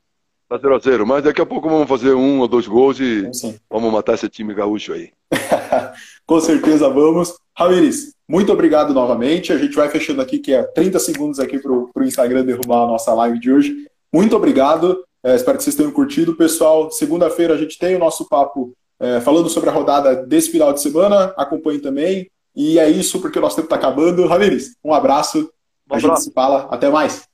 [0.48, 3.58] Tá 0x0, mas daqui a pouco vamos fazer um ou dois gols e Sim.
[3.68, 5.12] vamos matar esse time gaúcho aí.
[6.26, 7.34] Com certeza vamos.
[7.56, 9.52] Ramires, muito obrigado novamente.
[9.52, 12.86] A gente vai fechando aqui, que é 30 segundos aqui para o Instagram derrubar a
[12.86, 13.74] nossa live de hoje.
[14.12, 15.02] Muito obrigado.
[15.22, 16.36] É, espero que vocês tenham curtido.
[16.36, 20.72] Pessoal, segunda-feira a gente tem o nosso papo é, falando sobre a rodada desse final
[20.72, 21.32] de semana.
[21.36, 22.30] Acompanhe também.
[22.54, 24.26] E é isso, porque o nosso tempo está acabando.
[24.26, 25.50] Ramirez, um abraço.
[25.90, 26.06] Um abraço.
[26.06, 26.68] A gente se fala.
[26.70, 27.26] Até mais.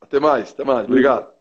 [0.00, 0.86] Até mais, até mais.
[0.86, 1.39] Obrigado.